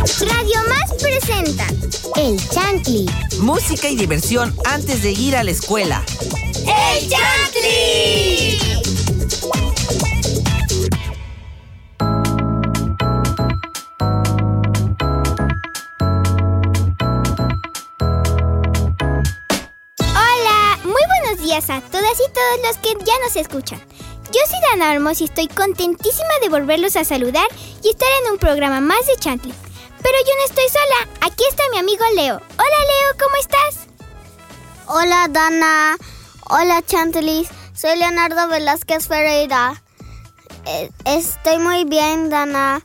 Radio 0.00 0.56
Más 0.66 0.94
presenta 0.94 1.66
El 2.16 2.38
Chantli. 2.48 3.04
Música 3.40 3.86
y 3.86 3.96
diversión 3.96 4.56
antes 4.64 5.02
de 5.02 5.12
ir 5.12 5.36
a 5.36 5.44
la 5.44 5.50
escuela. 5.50 6.02
¡El 6.64 7.06
Chantli! 7.10 8.58
Hola, 19.98 20.78
muy 20.82 20.94
buenos 20.94 21.44
días 21.44 21.68
a 21.68 21.82
todas 21.82 22.14
y 22.14 22.32
todos 22.32 22.66
los 22.66 22.78
que 22.78 23.04
ya 23.04 23.12
nos 23.22 23.36
escuchan. 23.36 23.78
Yo 24.32 24.40
soy 24.48 24.60
Dana 24.70 24.92
Armos 24.92 25.20
y 25.20 25.24
estoy 25.24 25.48
contentísima 25.48 26.30
de 26.40 26.48
volverlos 26.48 26.96
a 26.96 27.04
saludar 27.04 27.46
y 27.84 27.90
estar 27.90 28.08
en 28.24 28.32
un 28.32 28.38
programa 28.38 28.80
más 28.80 29.06
de 29.06 29.16
Chantley. 29.16 29.69
Pero 30.02 30.18
yo 30.26 30.32
no 30.38 30.44
estoy 30.44 30.68
sola, 30.68 31.08
aquí 31.20 31.44
está 31.48 31.62
mi 31.72 31.78
amigo 31.78 32.04
Leo. 32.14 32.36
Hola 32.36 32.78
Leo, 32.90 33.18
¿cómo 33.18 33.36
estás? 33.36 33.86
Hola 34.86 35.26
Dana, 35.28 35.96
hola 36.48 36.82
Chantley, 36.82 37.48
soy 37.74 37.96
Leonardo 37.98 38.48
Velázquez 38.48 39.08
Ferreira. 39.08 39.82
Eh, 40.66 40.90
estoy 41.04 41.58
muy 41.58 41.84
bien, 41.84 42.30
Dana. 42.30 42.82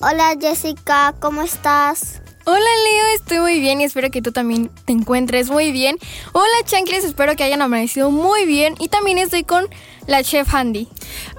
Hola 0.00 0.34
Jessica, 0.40 1.14
¿cómo 1.20 1.42
estás? 1.42 2.21
Hola 2.44 2.58
Leo, 2.58 3.04
estoy 3.14 3.38
muy 3.38 3.60
bien 3.60 3.80
y 3.80 3.84
espero 3.84 4.10
que 4.10 4.20
tú 4.20 4.32
también 4.32 4.68
te 4.84 4.92
encuentres 4.92 5.48
muy 5.48 5.70
bien. 5.70 5.96
Hola 6.32 6.46
Chancles, 6.64 7.04
espero 7.04 7.36
que 7.36 7.44
hayan 7.44 7.62
amanecido 7.62 8.10
muy 8.10 8.46
bien 8.46 8.74
y 8.80 8.88
también 8.88 9.18
estoy 9.18 9.44
con 9.44 9.68
la 10.08 10.24
chef 10.24 10.52
Handy. 10.52 10.88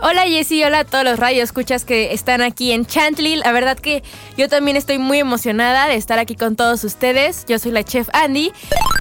Hola 0.02 0.24
Jessie, 0.24 0.64
hola 0.64 0.80
a 0.80 0.86
todos 0.86 1.04
los 1.04 1.20
escuchas 1.20 1.84
que 1.84 2.14
están 2.14 2.42
aquí 2.42 2.72
en 2.72 2.86
Chantley. 2.86 3.36
La 3.36 3.52
verdad 3.52 3.78
que 3.78 4.02
yo 4.38 4.48
también 4.48 4.78
estoy 4.78 4.98
muy 4.98 5.20
emocionada 5.20 5.88
de 5.88 5.96
estar 5.96 6.20
aquí 6.20 6.36
con 6.36 6.56
todos 6.56 6.86
ustedes. 6.86 7.44
Yo 7.48 7.60
soy 7.60 7.72
la 7.72 7.84
chef 7.84 8.08
Andy. 8.14 8.54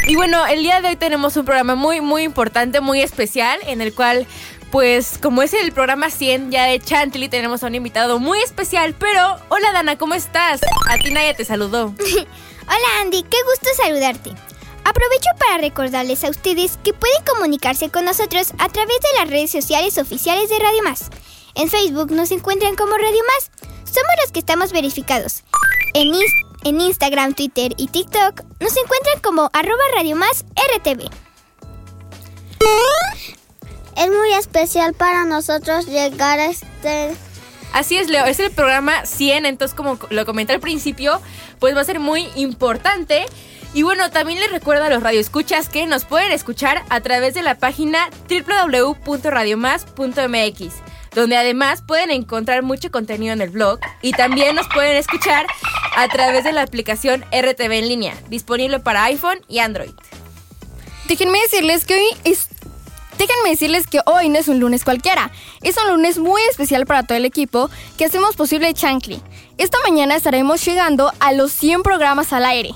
Y 0.09 0.17
bueno, 0.17 0.45
el 0.47 0.65
día 0.65 0.81
de 0.81 0.89
hoy 0.89 0.97
tenemos 0.97 1.37
un 1.37 1.45
programa 1.45 1.77
muy, 1.77 2.01
muy 2.01 2.25
importante, 2.25 2.81
muy 2.81 3.01
especial, 3.01 3.61
en 3.69 3.81
el 3.81 3.95
cual 3.95 4.27
pues 4.73 5.19
como 5.23 5.43
es 5.43 5.53
el 5.53 5.71
programa 5.71 6.09
100 6.09 6.51
ya 6.51 6.65
de 6.65 6.81
Chantilly, 6.81 7.29
tenemos 7.29 7.63
a 7.63 7.67
un 7.67 7.75
invitado 7.75 8.19
muy 8.19 8.41
especial. 8.41 8.95
Pero, 8.99 9.37
hola 9.51 9.71
Dana, 9.71 9.99
¿cómo 9.99 10.15
estás? 10.15 10.63
A 10.89 10.97
ti 10.97 11.13
nadie 11.13 11.35
te 11.35 11.45
saludó. 11.45 11.95
hola 12.63 13.01
Andy, 13.03 13.23
qué 13.23 13.37
gusto 13.45 13.69
saludarte. 13.77 14.31
Aprovecho 14.85 15.29
para 15.39 15.59
recordarles 15.59 16.25
a 16.25 16.31
ustedes 16.31 16.79
que 16.83 16.95
pueden 16.95 17.23
comunicarse 17.25 17.91
con 17.91 18.07
nosotros 18.07 18.53
a 18.59 18.69
través 18.71 18.97
de 18.99 19.21
las 19.21 19.29
redes 19.29 19.51
sociales 19.51 19.99
oficiales 19.99 20.49
de 20.49 20.59
Radio 20.59 20.83
Más. 20.83 21.11
En 21.55 21.69
Facebook 21.69 22.11
nos 22.11 22.31
encuentran 22.31 22.75
como 22.75 22.97
Radio 22.97 23.23
Más. 23.37 23.51
Somos 23.85 24.13
los 24.23 24.33
que 24.33 24.41
estamos 24.41 24.73
verificados. 24.73 25.45
En, 25.93 26.13
en 26.65 26.81
Instagram, 26.81 27.35
Twitter 27.35 27.75
y 27.77 27.89
TikTok 27.89 28.43
nos 28.59 28.75
encuentran 28.75 29.21
como 29.23 29.51
arroba 29.53 29.83
Radio 29.95 30.17
Más 30.17 30.47
RTV. 30.57 31.11
Es 33.97 34.09
muy 34.09 34.33
especial 34.33 34.95
para 34.95 35.25
nosotros 35.25 35.87
llegar 35.87 36.39
a 36.39 36.47
este... 36.47 37.11
Así 37.73 37.97
es, 37.97 38.09
Leo, 38.09 38.27
es 38.27 38.39
el 38.39 38.51
programa 38.51 39.07
100, 39.07 39.47
entonces 39.47 39.75
como 39.75 39.99
lo 40.11 40.27
comenté 40.27 40.53
al 40.53 40.61
principio, 40.61 41.23
pues 41.59 41.75
va 41.75 41.81
a 41.81 41.85
ser 41.85 42.01
muy 42.01 42.29
importante. 42.37 43.25
Y 43.75 43.83
bueno, 43.83 44.11
también 44.11 44.39
les 44.39 44.51
recuerdo 44.51 44.85
a 44.85 44.91
los 44.91 45.03
radioescuchas 45.03 45.71
que 45.71 45.87
nos 45.87 46.05
pueden 46.05 46.33
escuchar 46.33 46.83
a 46.91 47.01
través 47.01 47.33
de 47.33 47.41
la 47.43 47.57
página 47.57 48.11
www.radiomas.mx, 48.29 50.75
donde 51.15 51.39
además 51.39 51.81
pueden 51.81 52.11
encontrar 52.11 52.63
mucho 52.63 52.91
contenido 52.91 53.33
en 53.33 53.41
el 53.41 53.49
blog 53.49 53.81
y 54.03 54.13
también 54.13 54.55
nos 54.55 54.69
pueden 54.69 54.99
escuchar 54.99 55.47
a 55.97 56.09
través 56.09 56.45
de 56.45 56.53
la 56.53 56.61
aplicación 56.63 57.25
RTV 57.33 57.73
en 57.73 57.89
línea, 57.89 58.15
disponible 58.29 58.81
para 58.81 59.05
iPhone 59.05 59.41
y 59.49 59.61
Android. 59.61 59.93
Déjenme 61.09 61.41
decirles 61.41 61.87
que 61.87 61.95
hoy 61.95 62.05
es 62.25 62.49
Déjenme 63.23 63.51
decirles 63.51 63.87
que 63.87 64.01
hoy 64.05 64.29
no 64.31 64.41
es 64.41 64.49
un 64.49 64.59
lunes 64.59 64.83
cualquiera, 64.83 65.31
es 65.61 65.77
un 65.77 65.93
lunes 65.93 66.19
muy 66.19 66.43
especial 66.51 66.87
para 66.87 67.05
todo 67.05 67.17
el 67.17 67.25
equipo 67.25 67.71
que 67.97 68.05
hacemos 68.05 68.35
posible 68.35 68.75
Chancli. 68.75 69.23
Esta 69.59 69.79
mañana 69.85 70.17
estaremos 70.17 70.65
llegando 70.65 71.13
a 71.21 71.31
los 71.31 71.53
100 71.53 71.85
programas 71.85 72.33
al 72.33 72.45
aire. 72.45 72.71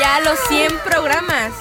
Ya 0.00 0.18
los 0.18 0.36
100 0.48 0.80
programas. 0.80 1.52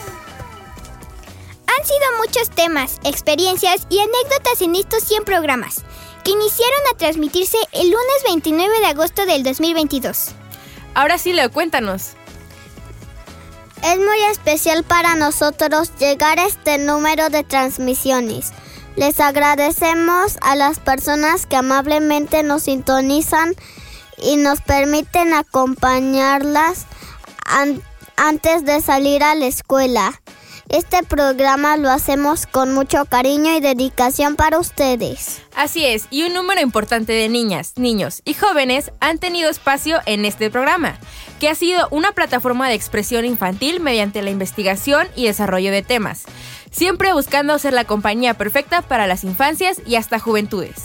Han 1.68 1.86
sido 1.86 2.18
muchos 2.26 2.50
temas, 2.50 3.00
experiencias 3.04 3.86
y 3.92 4.00
anécdotas 4.00 4.60
en 4.64 4.76
estos 4.76 5.04
100 5.04 5.24
programas, 5.24 5.84
que 6.24 6.32
iniciaron 6.32 6.80
a 6.92 6.98
transmitirse 6.98 7.60
el 7.72 7.92
lunes 7.92 8.24
29 8.26 8.80
de 8.80 8.86
agosto 8.88 9.28
del 9.28 9.44
2022. 9.44 10.30
Ahora 10.96 11.20
sí, 11.20 11.34
Leo, 11.34 11.52
cuéntanos. 11.52 12.17
Es 13.84 13.98
muy 13.98 14.22
especial 14.32 14.84
para 14.84 15.16
nosotros 15.16 15.92
llegar 16.00 16.40
a 16.40 16.46
este 16.46 16.78
número 16.78 17.30
de 17.30 17.44
transmisiones. 17.44 18.52
Les 18.96 19.20
agradecemos 19.20 20.38
a 20.42 20.56
las 20.56 20.80
personas 20.80 21.46
que 21.46 21.56
amablemente 21.56 22.42
nos 22.44 22.64
sintonizan 22.64 23.56
y 24.18 24.38
nos 24.38 24.62
permiten 24.62 25.34
acompañarlas 25.34 26.86
antes 28.16 28.66
de 28.66 28.82
salir 28.82 29.24
a 29.24 29.36
la 29.36 29.46
escuela. 29.46 30.20
Este 30.70 31.02
programa 31.04 31.78
lo 31.78 31.90
hacemos 31.90 32.46
con 32.46 32.74
mucho 32.74 33.06
cariño 33.06 33.56
y 33.56 33.62
dedicación 33.62 34.36
para 34.36 34.60
ustedes. 34.60 35.42
Así 35.56 35.86
es, 35.86 36.08
y 36.10 36.24
un 36.24 36.34
número 36.34 36.60
importante 36.60 37.14
de 37.14 37.30
niñas, 37.30 37.74
niños 37.78 38.22
y 38.26 38.34
jóvenes 38.34 38.92
han 39.00 39.18
tenido 39.18 39.50
espacio 39.50 40.02
en 40.06 40.26
este 40.26 40.50
programa, 40.50 41.00
que 41.40 41.50
ha 41.50 41.56
sido 41.56 41.88
una 41.92 42.12
plataforma 42.12 42.68
de 42.68 42.76
expresión 42.76 43.26
infantil 43.26 43.80
mediante 43.80 44.22
la 44.22 44.30
investigación 44.30 45.08
y 45.16 45.26
desarrollo 45.26 45.72
de 45.72 45.84
temas, 45.84 46.24
siempre 46.72 47.14
buscando 47.14 47.58
ser 47.60 47.74
la 47.74 47.86
compañía 47.86 48.34
perfecta 48.34 48.82
para 48.82 49.08
las 49.08 49.24
infancias 49.24 49.82
y 49.86 49.96
hasta 49.96 50.20
juventudes. 50.20 50.76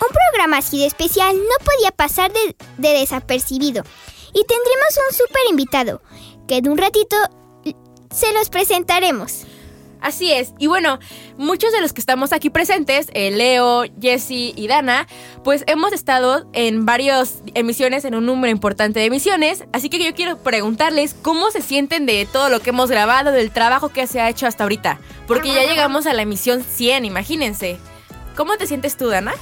Un 0.00 0.14
programa 0.14 0.58
así 0.58 0.80
de 0.80 0.86
especial 0.86 1.36
no 1.36 1.64
podía 1.64 1.90
pasar 1.90 2.32
de, 2.32 2.56
de 2.78 2.98
desapercibido, 3.00 3.84
y 4.32 4.44
tendremos 4.44 4.98
un 5.08 5.16
súper 5.16 5.42
invitado, 5.50 6.02
que 6.46 6.62
de 6.62 6.70
un 6.70 6.78
ratito 6.78 7.16
se 8.10 8.32
los 8.32 8.48
presentaremos. 8.48 9.46
Así 10.00 10.32
es. 10.32 10.54
Y 10.58 10.66
bueno, 10.66 10.98
muchos 11.36 11.72
de 11.72 11.80
los 11.80 11.92
que 11.92 12.00
estamos 12.00 12.32
aquí 12.32 12.50
presentes, 12.50 13.08
eh, 13.14 13.30
Leo, 13.30 13.84
Jesse 14.00 14.30
y 14.56 14.66
Dana, 14.66 15.06
pues 15.44 15.64
hemos 15.66 15.92
estado 15.92 16.48
en 16.52 16.86
varias 16.86 17.42
emisiones, 17.54 18.04
en 18.04 18.14
un 18.14 18.26
número 18.26 18.50
importante 18.50 19.00
de 19.00 19.06
emisiones. 19.06 19.64
Así 19.72 19.88
que 19.88 20.02
yo 20.02 20.14
quiero 20.14 20.38
preguntarles 20.38 21.14
cómo 21.14 21.50
se 21.50 21.62
sienten 21.62 22.06
de 22.06 22.26
todo 22.30 22.48
lo 22.48 22.60
que 22.60 22.70
hemos 22.70 22.90
grabado, 22.90 23.32
del 23.32 23.50
trabajo 23.50 23.90
que 23.90 24.06
se 24.06 24.20
ha 24.20 24.28
hecho 24.28 24.46
hasta 24.46 24.64
ahorita. 24.64 25.00
Porque 25.26 25.52
ya 25.52 25.64
llegamos 25.64 26.06
a 26.06 26.14
la 26.14 26.22
emisión 26.22 26.64
100, 26.64 27.04
imagínense. 27.04 27.78
¿Cómo 28.36 28.56
te 28.56 28.66
sientes 28.66 28.96
tú, 28.96 29.08
Dana? 29.08 29.34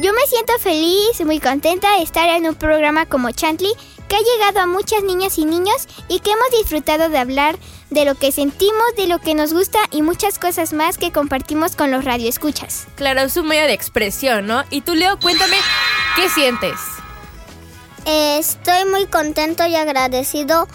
Yo 0.00 0.12
me 0.12 0.20
siento 0.28 0.52
feliz, 0.60 1.24
muy 1.24 1.40
contenta 1.40 1.96
de 1.96 2.02
estar 2.04 2.28
en 2.28 2.46
un 2.46 2.54
programa 2.54 3.06
como 3.06 3.30
Chantley 3.32 3.72
que 4.08 4.16
ha 4.16 4.20
llegado 4.20 4.60
a 4.60 4.66
muchas 4.66 5.02
niñas 5.02 5.38
y 5.38 5.44
niños 5.44 5.86
y 6.08 6.20
que 6.20 6.30
hemos 6.30 6.50
disfrutado 6.50 7.08
de 7.08 7.18
hablar 7.18 7.58
de 7.90 8.04
lo 8.04 8.14
que 8.14 8.32
sentimos, 8.32 8.96
de 8.96 9.06
lo 9.06 9.18
que 9.18 9.34
nos 9.34 9.52
gusta 9.52 9.78
y 9.90 10.02
muchas 10.02 10.38
cosas 10.38 10.72
más 10.72 10.98
que 10.98 11.12
compartimos 11.12 11.76
con 11.76 11.90
los 11.90 12.04
radioescuchas. 12.04 12.86
Claro, 12.96 13.20
es 13.20 13.36
un 13.36 13.48
medio 13.48 13.66
de 13.66 13.72
expresión, 13.72 14.46
¿no? 14.46 14.64
Y 14.70 14.82
tú, 14.82 14.94
Leo, 14.94 15.18
cuéntame, 15.18 15.56
¿qué 16.16 16.28
sientes? 16.28 16.74
estoy 18.10 18.86
muy 18.90 19.04
contento 19.06 19.66
y 19.66 19.76
agradecido 19.76 20.66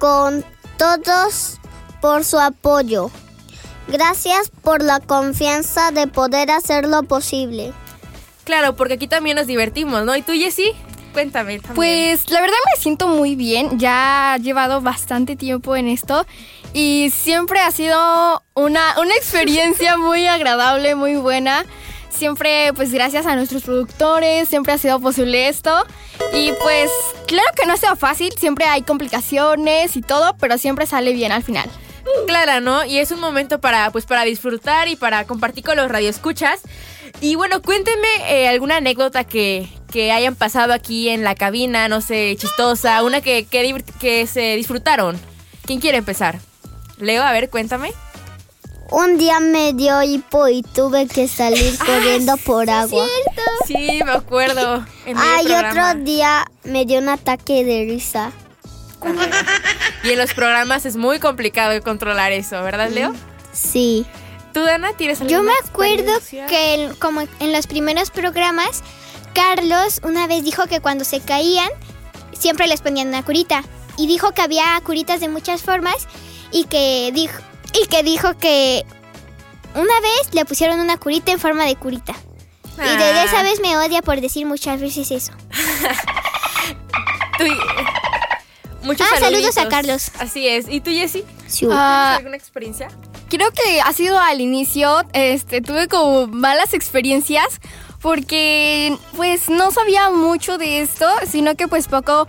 con 0.00 0.44
todos 0.76 1.60
por 2.00 2.24
su 2.24 2.38
apoyo. 2.38 3.10
Gracias 3.86 4.50
por 4.62 4.82
la 4.82 4.98
confianza 4.98 5.92
de 5.92 6.06
poder 6.06 6.50
hacerlo 6.50 7.04
posible. 7.04 7.72
Claro, 8.44 8.76
porque 8.76 8.94
aquí 8.94 9.06
también 9.06 9.36
nos 9.36 9.46
divertimos, 9.46 10.04
¿no? 10.04 10.16
¿Y 10.16 10.22
tú, 10.22 10.32
Jessie? 10.32 10.74
Cuéntame 11.14 11.60
también. 11.60 11.74
Pues 11.76 12.28
la 12.30 12.40
verdad 12.40 12.56
me 12.74 12.82
siento 12.82 13.08
muy 13.08 13.36
bien. 13.36 13.78
Ya 13.78 14.36
he 14.36 14.42
llevado 14.42 14.82
bastante 14.82 15.36
tiempo 15.36 15.76
en 15.76 15.88
esto. 15.88 16.26
Y 16.74 17.10
siempre 17.14 17.60
ha 17.60 17.70
sido 17.70 18.42
una, 18.54 19.00
una 19.00 19.14
experiencia 19.14 19.96
muy 19.96 20.26
agradable, 20.26 20.96
muy 20.96 21.14
buena. 21.14 21.64
Siempre, 22.10 22.72
pues 22.74 22.92
gracias 22.92 23.26
a 23.26 23.34
nuestros 23.34 23.62
productores, 23.62 24.48
siempre 24.48 24.72
ha 24.72 24.78
sido 24.78 25.00
posible 25.00 25.48
esto. 25.48 25.86
Y 26.32 26.52
pues, 26.62 26.90
claro 27.26 27.48
que 27.56 27.66
no 27.66 27.76
sea 27.76 27.96
fácil, 27.96 28.32
siempre 28.38 28.66
hay 28.66 28.82
complicaciones 28.82 29.96
y 29.96 30.02
todo, 30.02 30.36
pero 30.38 30.58
siempre 30.58 30.86
sale 30.86 31.12
bien 31.12 31.32
al 31.32 31.42
final. 31.42 31.68
Clara, 32.26 32.60
¿no? 32.60 32.84
Y 32.84 32.98
es 32.98 33.10
un 33.10 33.20
momento 33.20 33.60
para, 33.60 33.90
pues, 33.90 34.04
para 34.06 34.24
disfrutar 34.24 34.88
y 34.88 34.96
para 34.96 35.24
compartir 35.24 35.64
con 35.64 35.76
los 35.76 35.88
radioescuchas. 35.88 36.60
Y 37.20 37.36
bueno, 37.36 37.62
cuéntenme 37.62 38.08
eh, 38.28 38.48
alguna 38.48 38.76
anécdota 38.76 39.24
que, 39.24 39.68
hayan 39.94 40.34
pasado 40.34 40.72
aquí 40.72 41.08
en 41.08 41.22
la 41.22 41.36
cabina, 41.36 41.88
no 41.88 42.00
sé, 42.00 42.34
chistosa, 42.36 43.02
una 43.04 43.20
que, 43.20 43.46
que, 43.46 44.26
se 44.26 44.56
disfrutaron. 44.56 45.18
¿Quién 45.64 45.80
quiere 45.80 45.98
empezar? 45.98 46.40
Leo, 46.98 47.22
a 47.22 47.32
ver, 47.32 47.48
cuéntame. 47.48 47.92
Un 48.90 49.16
día 49.16 49.40
me 49.40 49.72
dio 49.72 50.02
hipo 50.02 50.48
y 50.48 50.62
tuve 50.62 51.06
que 51.06 51.28
salir 51.28 51.74
ah, 51.80 51.84
corriendo 51.86 52.36
por 52.38 52.68
agua. 52.68 53.06
Sí, 53.66 54.00
me 54.04 54.12
acuerdo. 54.12 54.84
Ay, 55.16 55.46
otro 55.46 55.94
día 56.02 56.44
me 56.64 56.84
dio 56.84 56.98
un 56.98 57.08
ataque 57.08 57.64
de 57.64 57.86
risa. 57.88 58.32
Y 60.02 60.10
en 60.10 60.18
los 60.18 60.34
programas 60.34 60.86
es 60.86 60.96
muy 60.96 61.18
complicado 61.18 61.80
controlar 61.82 62.32
eso, 62.32 62.62
¿verdad, 62.62 62.90
Leo? 62.90 63.14
Sí. 63.52 64.06
¿Tú, 64.54 64.62
Dana, 64.62 64.92
tienes 64.96 65.18
Yo 65.18 65.24
alguna 65.38 65.42
me 65.52 65.68
acuerdo 65.68 66.12
que 66.48 66.74
el- 66.74 66.96
como 66.98 67.20
en 67.40 67.52
los 67.52 67.66
primeros 67.66 68.10
programas, 68.10 68.82
Carlos 69.34 70.00
una 70.04 70.26
vez 70.26 70.42
dijo 70.44 70.66
que 70.66 70.80
cuando 70.80 71.04
se 71.04 71.20
caían, 71.20 71.68
siempre 72.38 72.66
les 72.68 72.80
ponían 72.80 73.08
una 73.08 73.22
curita. 73.24 73.62
Y 73.96 74.06
dijo 74.06 74.32
que 74.32 74.42
había 74.42 74.80
curitas 74.84 75.20
de 75.20 75.28
muchas 75.28 75.62
formas 75.62 76.06
y 76.52 76.64
que 76.64 77.10
dijo, 77.12 77.38
y 77.72 77.86
que, 77.88 78.02
dijo 78.02 78.38
que 78.38 78.84
una 79.74 80.00
vez 80.00 80.32
le 80.32 80.44
pusieron 80.44 80.78
una 80.80 80.96
curita 80.98 81.32
en 81.32 81.40
forma 81.40 81.64
de 81.64 81.74
curita. 81.76 82.14
Y 82.76 82.80
desde 82.96 83.20
Ah. 83.20 83.24
esa 83.24 83.42
vez 83.42 83.60
me 83.60 83.76
odia 83.76 84.02
por 84.02 84.20
decir 84.20 84.46
muchas 84.46 84.80
veces 84.80 85.10
eso. 85.10 85.32
Tú 87.38 87.44
y- 87.44 87.58
Muchos 88.86 89.06
Ah, 89.14 89.18
saludos 89.18 89.56
a 89.58 89.68
Carlos. 89.68 90.10
Así 90.18 90.46
es. 90.46 90.68
¿Y 90.68 90.80
tú, 90.80 90.90
Jessy? 90.90 91.24
Sí. 91.46 91.66
Ah, 91.70 92.16
¿Tienes 92.16 92.18
alguna 92.18 92.36
experiencia? 92.36 92.88
Creo 93.28 93.50
que 93.50 93.80
ha 93.80 93.92
sido 93.92 94.18
al 94.18 94.40
inicio, 94.40 95.02
este, 95.12 95.60
tuve 95.60 95.88
como 95.88 96.26
malas 96.26 96.72
experiencias 96.74 97.60
porque 98.00 98.96
pues 99.16 99.48
no 99.48 99.70
sabía 99.70 100.10
mucho 100.10 100.58
de 100.58 100.80
esto, 100.80 101.08
sino 101.26 101.54
que 101.56 101.66
pues 101.66 101.88
poco, 101.88 102.28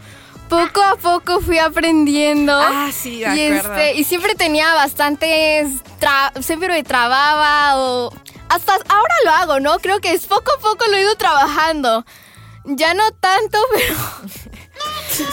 poco 0.50 0.82
a 0.82 0.96
poco 0.96 1.42
fui 1.42 1.60
aprendiendo. 1.60 2.54
Ah, 2.58 2.90
sí, 2.94 3.20
de 3.20 3.36
y 3.36 3.48
acuerdo. 3.58 3.76
este, 3.76 3.94
y 4.00 4.04
siempre 4.06 4.36
tenía 4.36 4.74
bastantes, 4.74 5.68
tra- 6.00 6.32
siempre 6.42 6.70
me 6.70 6.84
trababa 6.84 7.78
o 7.78 8.14
hasta 8.48 8.74
ahora 8.74 9.14
lo 9.26 9.32
hago, 9.32 9.60
¿no? 9.60 9.78
Creo 9.80 10.00
que 10.00 10.14
es 10.14 10.26
poco 10.28 10.52
a 10.58 10.60
poco 10.62 10.86
lo 10.90 10.96
he 10.98 11.02
ido 11.02 11.16
trabajando. 11.18 12.06
Ya 12.64 12.94
no 12.94 13.12
tanto, 13.12 13.60
pero 13.74 13.96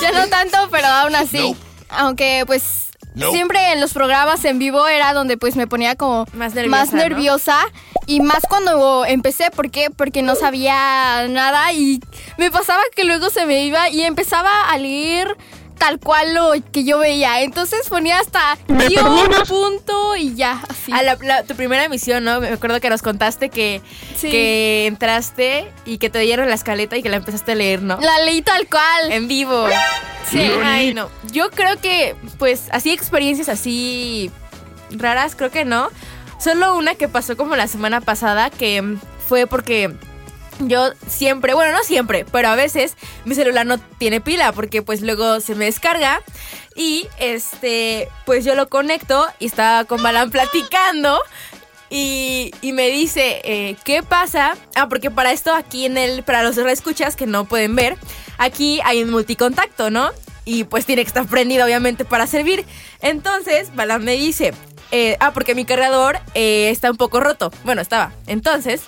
ya 0.01 0.13
no 0.13 0.29
tanto, 0.29 0.57
pero 0.71 0.87
aún 0.89 1.15
así. 1.15 1.57
Aunque 1.89 2.45
pues 2.47 2.91
siempre 3.31 3.73
en 3.73 3.81
los 3.81 3.93
programas 3.93 4.45
en 4.45 4.59
vivo 4.59 4.87
era 4.89 5.13
donde 5.13 5.37
pues 5.37 5.57
me 5.57 5.67
ponía 5.67 5.97
como 5.97 6.27
Más 6.35 6.55
nerviosa, 6.55 6.77
más 6.79 6.93
¿no? 6.93 6.99
nerviosa 6.99 7.59
y 8.07 8.21
más 8.21 8.41
cuando 8.49 9.05
empecé, 9.05 9.51
¿por 9.51 9.71
qué? 9.71 9.91
Porque 9.91 10.23
no 10.23 10.35
sabía 10.35 11.27
nada 11.29 11.73
y 11.73 12.01
me 12.39 12.51
pasaba 12.51 12.83
que 12.95 13.05
luego 13.05 13.31
se 13.31 13.47
me 13.47 13.65
iba 13.65 13.89
y 13.91 14.03
empezaba 14.03 14.71
a 14.71 14.79
leer 14.79 15.37
tal 15.83 15.99
cual 15.99 16.33
lo 16.33 16.53
que 16.71 16.85
yo 16.85 16.99
veía. 17.01 17.43
Entonces 17.43 17.89
ponía 17.89 18.21
hasta 18.21 18.57
guion, 18.69 19.31
punto 19.49 20.15
y 20.17 20.35
ya, 20.37 20.63
así. 20.69 20.93
A 20.93 21.03
la- 21.03 21.19
la- 21.21 21.43
tu 21.43 21.57
primera 21.57 21.85
emisión, 21.85 22.23
¿no? 22.23 22.41
Me 22.41 22.49
acuerdo 22.51 22.81
que 22.81 22.89
nos 22.89 23.03
contaste 23.03 23.49
que, 23.49 23.81
Sí. 24.17 24.31
que 24.31 24.87
entraste 24.87 25.67
y 25.85 25.99
que 25.99 26.09
te 26.09 26.21
dieron 26.21 26.49
la 26.49 26.55
escaleta 26.55 26.97
y 26.97 27.03
que 27.03 27.09
la 27.09 27.17
empezaste 27.17 27.53
a 27.53 27.55
leer, 27.57 27.83
¿no? 27.83 27.99
La 28.01 28.21
leí 28.21 28.43
tal 28.43 28.69
cual. 28.69 29.11
En 29.11 29.27
vivo. 29.27 29.67
Sí. 30.31 30.41
Ay, 30.63 30.95
no. 30.95 31.09
Yo 31.33 31.51
creo 31.51 31.81
que, 31.81 32.15
pues, 32.39 32.69
así 32.71 32.93
experiencias 32.93 33.49
así 33.49 34.31
raras, 34.91 35.35
creo 35.35 35.51
que 35.51 35.65
no. 35.65 35.89
Solo 36.39 36.77
una 36.77 36.95
que 36.95 37.09
pasó 37.09 37.37
como 37.37 37.57
la 37.57 37.67
semana 37.67 38.01
pasada, 38.01 38.51
que 38.51 38.97
fue 39.29 39.49
porque 39.49 39.93
yo 40.61 40.93
siempre, 41.07 41.55
bueno, 41.55 41.73
no 41.73 41.83
siempre, 41.85 42.25
pero 42.31 42.49
a 42.49 42.55
veces 42.55 42.97
mi 43.25 43.35
celular 43.35 43.67
no 43.67 43.79
tiene 43.79 44.21
pila 44.21 44.53
porque 44.53 44.83
pues 44.83 45.01
luego 45.01 45.41
se 45.41 45.55
me 45.55 45.67
descarga 45.67 46.23
y 46.77 47.09
este, 47.19 48.09
pues 48.25 48.45
yo 48.45 48.55
lo 48.55 48.69
conecto 48.69 49.27
y 49.39 49.47
estaba 49.47 49.85
con 49.85 50.03
Balan 50.03 50.31
platicando 50.31 51.21
y, 51.91 52.53
y 52.63 52.73
me 52.73 52.89
dice, 52.89 53.43
eh, 53.45 53.77
¿qué 53.85 54.03
pasa? 54.03 54.57
Ah, 54.75 54.89
porque 54.89 55.11
para 55.11 55.31
esto 55.31 55.55
aquí 55.55 55.85
en 55.85 55.99
el, 55.99 56.23
para 56.23 56.43
los 56.43 56.57
escuchas 56.57 57.17
que 57.17 57.27
no 57.27 57.45
pueden 57.45 57.77
ver, 57.77 57.99
aquí 58.39 58.81
hay 58.85 59.03
un 59.03 59.11
multicontacto, 59.11 59.91
¿no? 59.91 60.11
Y 60.47 60.65
pues 60.65 60.87
tiene 60.87 61.03
que 61.03 61.09
estar 61.09 61.27
prendido 61.27 61.67
obviamente 61.67 62.07
para 62.07 62.27
servir. 62.27 62.65
Entonces, 63.03 63.75
Balan 63.75 64.05
me 64.05 64.13
dice, 64.13 64.55
eh, 64.91 65.17
ah, 65.21 65.33
porque 65.33 65.55
mi 65.55 65.67
cargador 65.67 66.19
eh, 66.35 66.71
está 66.71 66.91
un 66.91 66.97
poco 66.97 67.21
roto. 67.21 67.53
Bueno, 67.65 67.83
estaba. 67.83 68.13
Entonces, 68.27 68.83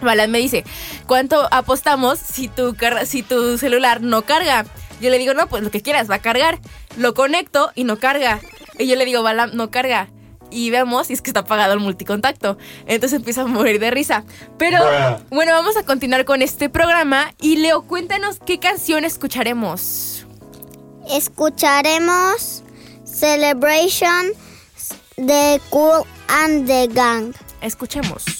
Balan 0.00 0.30
me 0.30 0.38
dice, 0.38 0.64
¿cuánto 1.06 1.48
apostamos 1.52 2.18
si 2.18 2.48
tu, 2.48 2.74
car- 2.74 3.06
si 3.06 3.22
tu 3.22 3.58
celular 3.58 4.00
no 4.00 4.22
carga? 4.22 4.64
Yo 5.00 5.10
le 5.10 5.18
digo, 5.18 5.32
no, 5.34 5.48
pues 5.48 5.62
lo 5.62 5.70
que 5.70 5.80
quieras, 5.82 6.10
va 6.10 6.16
a 6.16 6.22
cargar. 6.22 6.58
Lo 6.96 7.14
conecto 7.14 7.70
y 7.74 7.84
no 7.84 7.98
carga. 7.98 8.40
Y 8.78 8.86
yo 8.86 8.96
le 8.96 9.04
digo, 9.04 9.22
Balan, 9.22 9.50
no 9.54 9.70
carga. 9.70 10.08
Y 10.50 10.70
vemos 10.70 11.06
si 11.06 11.12
es 11.12 11.22
que 11.22 11.30
está 11.30 11.40
apagado 11.40 11.72
el 11.74 11.80
multicontacto. 11.80 12.58
Entonces 12.86 13.18
empieza 13.18 13.42
a 13.42 13.46
morir 13.46 13.78
de 13.78 13.90
risa. 13.92 14.24
Pero 14.58 14.78
bueno, 15.30 15.52
vamos 15.52 15.76
a 15.76 15.84
continuar 15.84 16.24
con 16.24 16.42
este 16.42 16.68
programa. 16.68 17.32
Y 17.40 17.56
Leo, 17.58 17.82
cuéntanos 17.82 18.40
qué 18.44 18.58
canción 18.58 19.04
escucharemos. 19.04 20.26
Escucharemos 21.08 22.62
Celebration 23.04 24.32
de 25.16 25.60
Cool 25.70 26.02
and 26.28 26.66
the 26.66 26.88
Gang. 26.88 27.32
Escuchemos. 27.60 28.39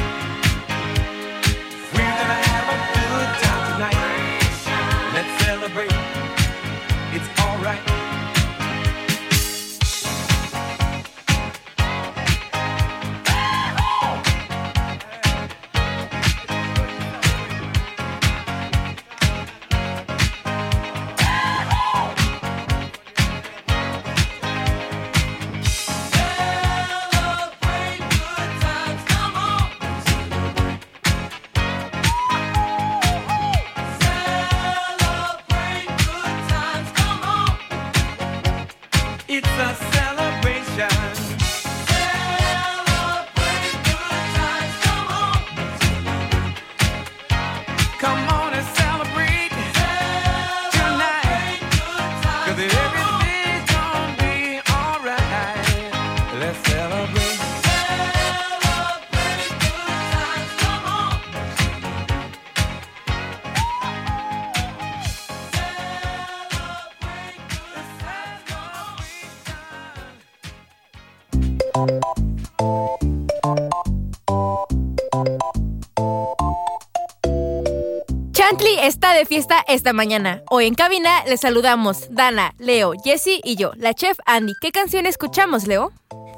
De 79.21 79.25
fiesta 79.27 79.63
esta 79.67 79.93
mañana. 79.93 80.41
Hoy 80.49 80.65
en 80.65 80.73
cabina 80.73 81.23
les 81.27 81.41
saludamos 81.41 82.07
Dana, 82.09 82.55
Leo, 82.57 82.93
Jessie 83.03 83.39
y 83.43 83.55
yo, 83.55 83.71
la 83.75 83.93
chef 83.93 84.17
Andy. 84.25 84.53
¿Qué 84.59 84.71
canción 84.71 85.05
escuchamos, 85.05 85.67
Leo? 85.67 85.91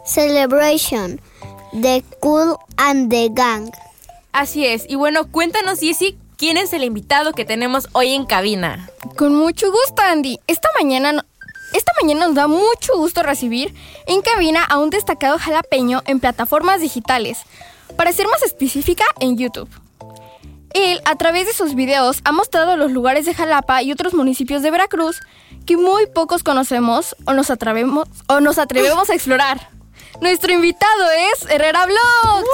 Celebration 0.05 1.21
de 1.71 2.03
Cool 2.19 2.57
and 2.75 3.09
the 3.09 3.29
Gang. 3.31 3.71
Así 4.33 4.65
es. 4.65 4.83
Y 4.89 4.95
bueno, 4.95 5.31
cuéntanos, 5.31 5.79
Jessie, 5.79 6.17
¿quién 6.35 6.57
es 6.57 6.73
el 6.73 6.83
invitado 6.83 7.31
que 7.31 7.45
tenemos 7.45 7.87
hoy 7.93 8.11
en 8.13 8.25
cabina? 8.25 8.89
Con 9.17 9.33
mucho 9.33 9.71
gusto, 9.71 10.01
Andy. 10.01 10.41
Esta 10.47 10.67
mañana, 10.77 11.13
no- 11.13 11.23
esta 11.71 11.93
mañana 12.01 12.25
nos 12.27 12.35
da 12.35 12.47
mucho 12.47 12.97
gusto 12.97 13.23
recibir 13.23 13.73
en 14.07 14.21
cabina 14.21 14.61
a 14.65 14.77
un 14.77 14.89
destacado 14.89 15.39
jalapeño 15.39 16.01
en 16.05 16.19
plataformas 16.19 16.81
digitales. 16.81 17.37
Para 17.95 18.11
ser 18.11 18.27
más 18.27 18.43
específica, 18.43 19.05
en 19.21 19.37
YouTube. 19.37 19.69
Él, 20.73 21.01
a 21.05 21.15
través 21.15 21.45
de 21.45 21.53
sus 21.53 21.75
videos, 21.75 22.21
ha 22.23 22.31
mostrado 22.31 22.77
los 22.77 22.91
lugares 22.91 23.25
de 23.25 23.33
Jalapa 23.33 23.81
y 23.83 23.91
otros 23.91 24.13
municipios 24.13 24.61
de 24.61 24.71
Veracruz 24.71 25.19
que 25.65 25.77
muy 25.77 26.07
pocos 26.07 26.43
conocemos 26.43 27.15
o 27.25 27.33
nos 27.33 27.49
atrevemos, 27.49 28.07
o 28.27 28.39
nos 28.39 28.57
atrevemos 28.57 29.09
a 29.09 29.13
explorar. 29.13 29.69
Nuestro 30.21 30.53
invitado 30.53 31.03
es 31.33 31.49
Herrera 31.49 31.85
Vlogs. 31.85 32.49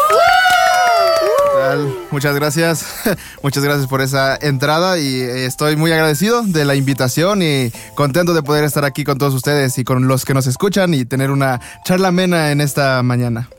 ¿Qué 1.20 1.60
tal? 1.60 1.98
Muchas 2.12 2.36
gracias. 2.36 2.86
Muchas 3.44 3.64
gracias 3.64 3.88
por 3.88 4.02
esa 4.02 4.38
entrada 4.42 4.98
y 4.98 5.22
eh, 5.22 5.46
estoy 5.46 5.76
muy 5.76 5.92
agradecido 5.92 6.42
de 6.44 6.66
la 6.66 6.76
invitación 6.76 7.42
y 7.42 7.72
contento 7.96 8.34
de 8.34 8.44
poder 8.44 8.64
estar 8.64 8.86
aquí 8.86 9.04
con 9.04 9.18
todos 9.18 9.34
ustedes 9.34 9.78
y 9.78 9.84
con 9.84 10.08
los 10.08 10.26
que 10.26 10.34
nos 10.34 10.48
escuchan 10.48 10.94
y 10.94 11.06
tener 11.06 11.32
una 11.32 11.60
charla 11.86 12.10
amena 12.10 12.52
en 12.52 12.62
esta 12.62 13.04
mañana. 13.04 13.50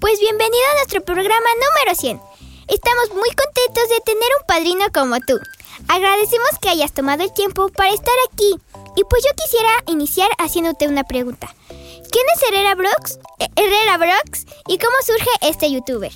Pues 0.00 0.20
bienvenido 0.20 0.64
a 0.72 0.74
nuestro 0.76 1.00
programa 1.02 1.46
número 1.54 1.98
100. 1.98 2.27
Estamos 2.68 3.08
muy 3.14 3.30
contentos 3.30 3.88
de 3.88 4.00
tener 4.04 4.28
un 4.38 4.46
padrino 4.46 4.84
como 4.92 5.18
tú. 5.20 5.40
Agradecemos 5.88 6.50
que 6.60 6.68
hayas 6.68 6.92
tomado 6.92 7.22
el 7.22 7.32
tiempo 7.32 7.68
para 7.70 7.94
estar 7.94 8.14
aquí. 8.30 8.54
Y 8.94 9.04
pues 9.08 9.22
yo 9.24 9.30
quisiera 9.42 9.70
iniciar 9.86 10.28
haciéndote 10.38 10.86
una 10.86 11.04
pregunta. 11.04 11.48
¿Quién 11.68 12.26
es 12.34 12.42
Herrera 12.46 12.74
Vlogs? 12.74 13.18
Eh, 13.38 13.48
Herrera 13.56 13.96
Vlogs 13.96 14.44
y 14.66 14.78
cómo 14.78 14.94
surge 15.04 15.30
este 15.48 15.70
youtuber? 15.70 16.12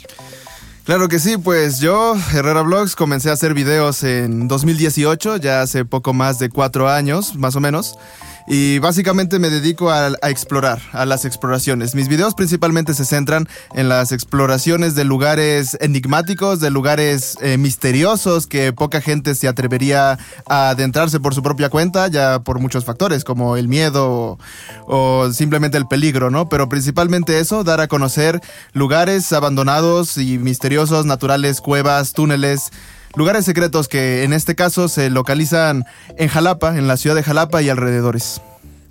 Claro 0.85 1.09
que 1.09 1.21
sí, 1.21 1.39
pues 1.39 1.79
yo, 1.81 2.17
Herrera 2.35 2.63
Vlogs, 2.63 2.97
comencé 2.97 3.31
a 3.31 3.35
hacer 3.35 3.55
videos 3.55 4.03
en 4.03 4.49
2018, 4.49 5.37
ya 5.37 5.63
hace 5.63 5.85
poco 5.85 6.13
más 6.13 6.39
de 6.39 6.51
cuatro 6.51 6.89
años, 6.89 7.35
más 7.37 7.57
o 7.57 7.61
menos. 7.61 7.97
Y 8.47 8.79
básicamente 8.81 9.39
me 9.39 9.51
dedico 9.51 9.91
a, 9.91 10.13
explorar, 10.23 10.81
a 10.93 11.07
las 11.07 11.25
exploraciones. 11.25 11.95
Mis 11.95 12.09
videos 12.09 12.35
principalmente 12.35 12.95
se 12.95 13.05
centran 13.05 13.49
en 13.75 13.89
las 13.89 14.13
exploraciones 14.13 14.95
de 14.95 15.05
lugares 15.05 15.77
enigmáticos, 15.81 16.61
de 16.61 16.71
lugares 16.71 17.37
eh, 17.41 17.57
misteriosos 17.59 18.47
que 18.47 18.73
poca 18.73 19.01
gente 19.01 19.35
se 19.35 19.49
atrevería 19.49 20.19
a 20.49 20.71
adentrarse 20.71 21.21
por 21.21 21.35
su 21.35 21.43
propia 21.43 21.69
cuenta, 21.69 22.09
ya 22.09 22.41
por 22.41 22.59
muchos 22.59 22.85
factores, 22.85 23.25
como 23.25 23.57
el 23.57 23.69
miedo 23.69 24.11
o, 24.11 24.39
o 24.87 25.33
simplemente 25.33 25.79
el 25.79 25.87
peligro, 25.87 26.31
¿no? 26.31 26.49
Pero 26.49 26.69
principalmente 26.69 27.39
eso, 27.39 27.65
dar 27.65 27.81
a 27.81 27.89
conocer 27.89 28.41
lugares 28.73 29.33
abandonados 29.33 30.19
y 30.19 30.39
misteriosos, 30.39 31.07
naturales, 31.07 31.61
cuevas, 31.61 32.13
túneles, 32.13 32.71
lugares 33.16 33.45
secretos 33.45 33.88
que 33.88 34.25
en 34.25 34.33
este 34.33 34.54
caso 34.54 34.88
se 34.88 35.11
localizan 35.11 35.85
en 36.16 36.28
Jalapa, 36.28 36.76
en 36.76 36.88
la 36.88 36.97
ciudad 36.97 37.16
de 37.16 37.23
Jalapa 37.23 37.62
y 37.62 37.69
alrededores. 37.69 38.40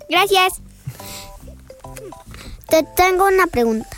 Gracias. 0.08 0.60
Te 2.68 2.84
tengo 2.96 3.26
una 3.26 3.46
pregunta. 3.46 3.88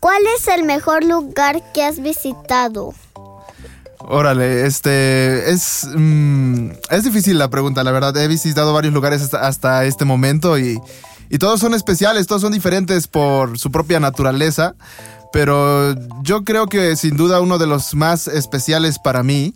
¿Cuál 0.00 0.22
es 0.36 0.48
el 0.48 0.64
mejor 0.64 1.04
lugar 1.04 1.62
que 1.72 1.84
has 1.84 2.02
visitado? 2.02 2.92
Órale, 4.00 4.66
este 4.66 5.50
es 5.50 5.86
mm, 5.94 6.70
es 6.90 7.04
difícil 7.04 7.38
la 7.38 7.48
pregunta, 7.50 7.84
la 7.84 7.92
verdad. 7.92 8.16
He 8.16 8.26
visitado 8.26 8.72
varios 8.72 8.92
lugares 8.92 9.22
hasta, 9.22 9.46
hasta 9.46 9.84
este 9.84 10.04
momento 10.04 10.58
y, 10.58 10.80
y 11.30 11.38
todos 11.38 11.60
son 11.60 11.72
especiales, 11.74 12.26
todos 12.26 12.42
son 12.42 12.52
diferentes 12.52 13.06
por 13.06 13.58
su 13.58 13.70
propia 13.70 14.00
naturaleza. 14.00 14.74
Pero 15.32 15.94
yo 16.22 16.44
creo 16.44 16.66
que 16.66 16.94
sin 16.96 17.16
duda 17.16 17.40
uno 17.40 17.58
de 17.58 17.66
los 17.66 17.94
más 17.94 18.28
especiales 18.28 18.98
para 18.98 19.22
mí 19.22 19.54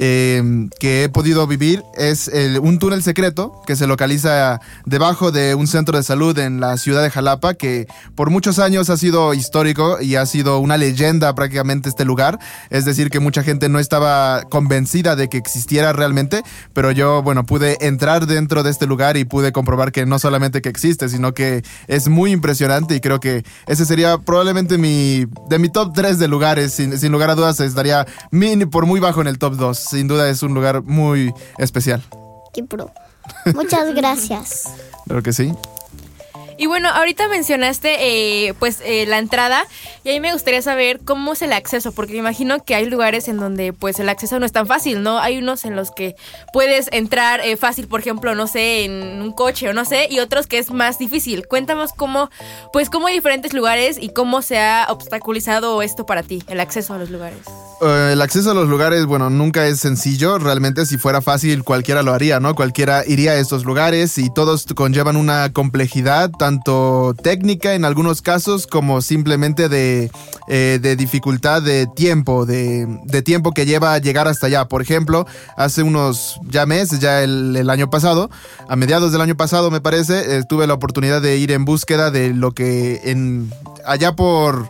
eh, 0.00 0.68
que 0.78 1.02
he 1.02 1.08
podido 1.08 1.44
vivir 1.48 1.82
es 1.96 2.28
el- 2.28 2.60
un 2.60 2.78
túnel 2.78 3.02
secreto 3.02 3.60
que 3.66 3.74
se 3.74 3.88
localiza 3.88 4.60
debajo 4.86 5.32
de 5.32 5.56
un 5.56 5.66
centro 5.66 5.96
de 5.98 6.04
salud 6.04 6.38
en 6.38 6.60
la 6.60 6.76
ciudad 6.76 7.02
de 7.02 7.10
Jalapa, 7.10 7.54
que 7.54 7.88
por 8.14 8.30
muchos 8.30 8.60
años 8.60 8.90
ha 8.90 8.96
sido 8.96 9.34
histórico 9.34 10.00
y 10.00 10.14
ha 10.14 10.24
sido 10.24 10.60
una 10.60 10.76
leyenda 10.76 11.34
prácticamente 11.34 11.88
este 11.88 12.04
lugar. 12.04 12.38
Es 12.70 12.84
decir, 12.84 13.10
que 13.10 13.18
mucha 13.18 13.42
gente 13.42 13.68
no 13.68 13.80
estaba 13.80 14.44
convencida 14.48 15.16
de 15.16 15.28
que 15.28 15.36
existiera 15.36 15.92
realmente, 15.92 16.42
pero 16.72 16.92
yo, 16.92 17.20
bueno, 17.24 17.44
pude 17.44 17.76
entrar 17.84 18.28
dentro 18.28 18.62
de 18.62 18.70
este 18.70 18.86
lugar 18.86 19.16
y 19.16 19.24
pude 19.24 19.50
comprobar 19.50 19.90
que 19.90 20.06
no 20.06 20.20
solamente 20.20 20.62
que 20.62 20.68
existe, 20.68 21.08
sino 21.08 21.34
que 21.34 21.64
es 21.88 22.06
muy 22.06 22.30
impresionante 22.30 22.94
y 22.94 23.00
creo 23.00 23.18
que 23.18 23.42
ese 23.66 23.84
sería 23.84 24.16
probablemente 24.18 24.78
mi, 24.78 25.17
de 25.26 25.58
mi 25.58 25.68
top 25.68 25.92
3 25.94 26.18
de 26.18 26.28
lugares, 26.28 26.72
sin, 26.72 26.98
sin 26.98 27.12
lugar 27.12 27.30
a 27.30 27.34
dudas 27.34 27.60
estaría 27.60 28.06
mini 28.30 28.66
por 28.66 28.86
muy 28.86 29.00
bajo 29.00 29.20
en 29.20 29.26
el 29.26 29.38
top 29.38 29.54
2. 29.54 29.78
Sin 29.78 30.08
duda 30.08 30.28
es 30.28 30.42
un 30.42 30.54
lugar 30.54 30.82
muy 30.82 31.32
especial. 31.58 32.02
Qué 32.52 32.64
pro. 32.64 32.90
Muchas 33.54 33.94
gracias. 33.94 34.64
Creo 35.06 35.22
que 35.22 35.32
sí. 35.32 35.52
Y 36.58 36.66
bueno, 36.66 36.88
ahorita 36.88 37.28
mencionaste 37.28 38.48
eh, 38.48 38.54
pues 38.58 38.82
eh, 38.84 39.06
la 39.06 39.18
entrada 39.18 39.64
y 40.02 40.10
a 40.10 40.12
mí 40.12 40.20
me 40.20 40.32
gustaría 40.32 40.60
saber 40.60 40.98
cómo 41.04 41.32
es 41.32 41.42
el 41.42 41.52
acceso, 41.52 41.92
porque 41.92 42.14
me 42.14 42.18
imagino 42.18 42.64
que 42.64 42.74
hay 42.74 42.86
lugares 42.86 43.28
en 43.28 43.36
donde 43.36 43.72
pues 43.72 44.00
el 44.00 44.08
acceso 44.08 44.40
no 44.40 44.44
es 44.44 44.50
tan 44.50 44.66
fácil, 44.66 45.04
¿no? 45.04 45.20
Hay 45.20 45.38
unos 45.38 45.64
en 45.64 45.76
los 45.76 45.92
que 45.92 46.16
puedes 46.52 46.88
entrar 46.90 47.40
eh, 47.40 47.56
fácil, 47.56 47.86
por 47.86 48.00
ejemplo, 48.00 48.34
no 48.34 48.48
sé, 48.48 48.84
en 48.84 49.22
un 49.22 49.32
coche 49.32 49.68
o 49.68 49.72
no 49.72 49.84
sé, 49.84 50.08
y 50.10 50.18
otros 50.18 50.48
que 50.48 50.58
es 50.58 50.72
más 50.72 50.98
difícil. 50.98 51.46
Cuéntanos 51.46 51.92
cómo, 51.92 52.28
pues 52.72 52.90
cómo 52.90 53.06
hay 53.06 53.14
diferentes 53.14 53.52
lugares 53.52 53.96
y 54.00 54.08
cómo 54.08 54.42
se 54.42 54.58
ha 54.58 54.86
obstaculizado 54.88 55.80
esto 55.80 56.06
para 56.06 56.24
ti, 56.24 56.42
el 56.48 56.58
acceso 56.58 56.92
a 56.92 56.98
los 56.98 57.10
lugares. 57.10 57.46
Eh, 57.80 58.10
el 58.12 58.22
acceso 58.22 58.50
a 58.50 58.54
los 58.54 58.68
lugares, 58.68 59.06
bueno, 59.06 59.30
nunca 59.30 59.66
es 59.66 59.78
sencillo. 59.78 60.38
Realmente, 60.38 60.84
si 60.84 60.98
fuera 60.98 61.22
fácil, 61.22 61.62
cualquiera 61.62 62.02
lo 62.02 62.12
haría, 62.12 62.40
¿no? 62.40 62.54
Cualquiera 62.54 63.04
iría 63.06 63.32
a 63.32 63.36
estos 63.36 63.64
lugares 63.64 64.18
y 64.18 64.30
todos 64.30 64.66
conllevan 64.74 65.16
una 65.16 65.52
complejidad, 65.52 66.30
tanto 66.30 67.14
técnica 67.22 67.74
en 67.74 67.84
algunos 67.84 68.20
casos, 68.20 68.66
como 68.66 69.00
simplemente 69.00 69.68
de, 69.68 70.10
eh, 70.48 70.78
de 70.82 70.96
dificultad 70.96 71.62
de 71.62 71.86
tiempo, 71.86 72.46
de, 72.46 72.86
de 73.04 73.22
tiempo 73.22 73.52
que 73.52 73.64
lleva 73.64 73.94
a 73.94 73.98
llegar 73.98 74.26
hasta 74.26 74.48
allá. 74.48 74.64
Por 74.66 74.82
ejemplo, 74.82 75.26
hace 75.56 75.84
unos 75.84 76.40
ya 76.48 76.66
meses, 76.66 76.98
ya 76.98 77.22
el, 77.22 77.68
año 77.70 77.90
pasado, 77.90 78.30
a 78.68 78.74
mediados 78.74 79.12
del 79.12 79.20
año 79.20 79.36
pasado, 79.36 79.70
me 79.70 79.80
parece, 79.80 80.38
eh, 80.38 80.42
tuve 80.48 80.66
la 80.66 80.74
oportunidad 80.74 81.22
de 81.22 81.36
ir 81.36 81.52
en 81.52 81.64
búsqueda 81.64 82.10
de 82.10 82.34
lo 82.34 82.52
que 82.52 83.02
en 83.04 83.52
allá 83.84 84.16
por 84.16 84.68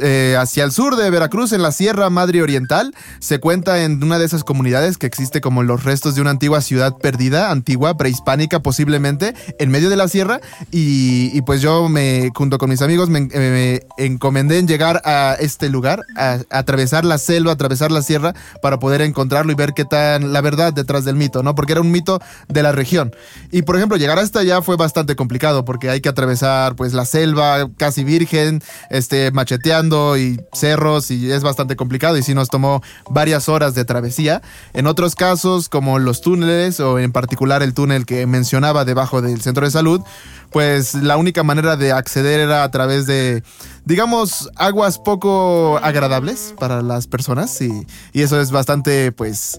eh, 0.00 0.36
hacia 0.38 0.64
el 0.64 0.72
sur 0.72 0.96
de 0.96 1.10
Veracruz, 1.10 1.52
en 1.52 1.62
la 1.62 1.72
Sierra 1.72 2.10
Madre 2.10 2.42
Oriental, 2.42 2.94
se 3.18 3.38
cuenta 3.38 3.82
en 3.82 4.02
una 4.02 4.18
de 4.18 4.24
esas 4.24 4.44
comunidades 4.44 4.98
que 4.98 5.06
existe 5.06 5.40
como 5.40 5.62
los 5.62 5.84
restos 5.84 6.14
de 6.14 6.20
una 6.20 6.30
antigua 6.30 6.60
ciudad 6.60 6.96
perdida, 6.96 7.50
antigua, 7.50 7.96
prehispánica 7.96 8.60
posiblemente, 8.60 9.34
en 9.58 9.70
medio 9.70 9.90
de 9.90 9.96
la 9.96 10.08
sierra. 10.08 10.40
Y, 10.70 11.40
pues 11.42 11.60
yo 11.60 11.88
me, 11.88 12.30
junto 12.34 12.58
con 12.58 12.70
mis 12.70 12.82
amigos, 12.82 13.08
me, 13.08 13.22
me 13.22 13.82
encomendé 13.98 14.58
en 14.58 14.66
llegar 14.66 15.02
a 15.04 15.36
este 15.38 15.68
lugar, 15.68 16.02
a, 16.16 16.38
a 16.50 16.58
atravesar 16.58 17.04
la 17.04 17.18
selva, 17.18 17.52
atravesar 17.52 17.92
la 17.92 18.02
sierra, 18.02 18.34
para 18.62 18.78
poder 18.78 19.02
encontrarlo 19.02 19.52
y 19.52 19.54
ver 19.54 19.74
qué 19.74 19.84
tan 19.84 20.32
la 20.32 20.40
verdad 20.40 20.72
detrás 20.72 21.04
del 21.04 21.16
mito, 21.16 21.42
¿no? 21.42 21.54
Porque 21.54 21.72
era 21.72 21.80
un 21.80 21.90
mito 21.90 22.20
de 22.48 22.62
la 22.62 22.72
región. 22.72 23.14
Y 23.50 23.62
por 23.62 23.76
ejemplo, 23.76 23.96
llegar 23.96 24.18
hasta 24.18 24.40
allá 24.40 24.62
fue 24.62 24.76
bastante 24.76 25.16
complicado 25.16 25.64
porque 25.64 25.90
hay 25.90 26.00
que 26.00 26.08
atravesar 26.08 26.76
pues 26.76 26.92
la 26.92 27.04
selva 27.04 27.68
casi 27.76 28.04
virgen, 28.04 28.62
este 28.90 29.30
y 29.82 30.40
cerros 30.52 31.10
y 31.10 31.32
es 31.32 31.42
bastante 31.42 31.74
complicado 31.74 32.16
y 32.16 32.22
sí 32.22 32.32
nos 32.32 32.48
tomó 32.48 32.80
varias 33.10 33.48
horas 33.48 33.74
de 33.74 33.84
travesía. 33.84 34.40
En 34.72 34.86
otros 34.86 35.16
casos, 35.16 35.68
como 35.68 35.98
los 35.98 36.20
túneles 36.20 36.78
o 36.78 37.00
en 37.00 37.10
particular 37.10 37.62
el 37.62 37.74
túnel 37.74 38.06
que 38.06 38.26
mencionaba 38.26 38.84
debajo 38.84 39.20
del 39.20 39.40
centro 39.40 39.64
de 39.64 39.72
salud, 39.72 40.00
pues 40.52 40.94
la 40.94 41.16
única 41.16 41.42
manera 41.42 41.76
de 41.76 41.90
acceder 41.90 42.38
era 42.38 42.62
a 42.62 42.70
través 42.70 43.06
de, 43.06 43.42
digamos, 43.84 44.48
aguas 44.54 45.00
poco 45.00 45.80
agradables 45.82 46.54
para 46.56 46.80
las 46.80 47.08
personas 47.08 47.60
y, 47.60 47.86
y 48.12 48.22
eso 48.22 48.40
es 48.40 48.52
bastante, 48.52 49.10
pues, 49.10 49.58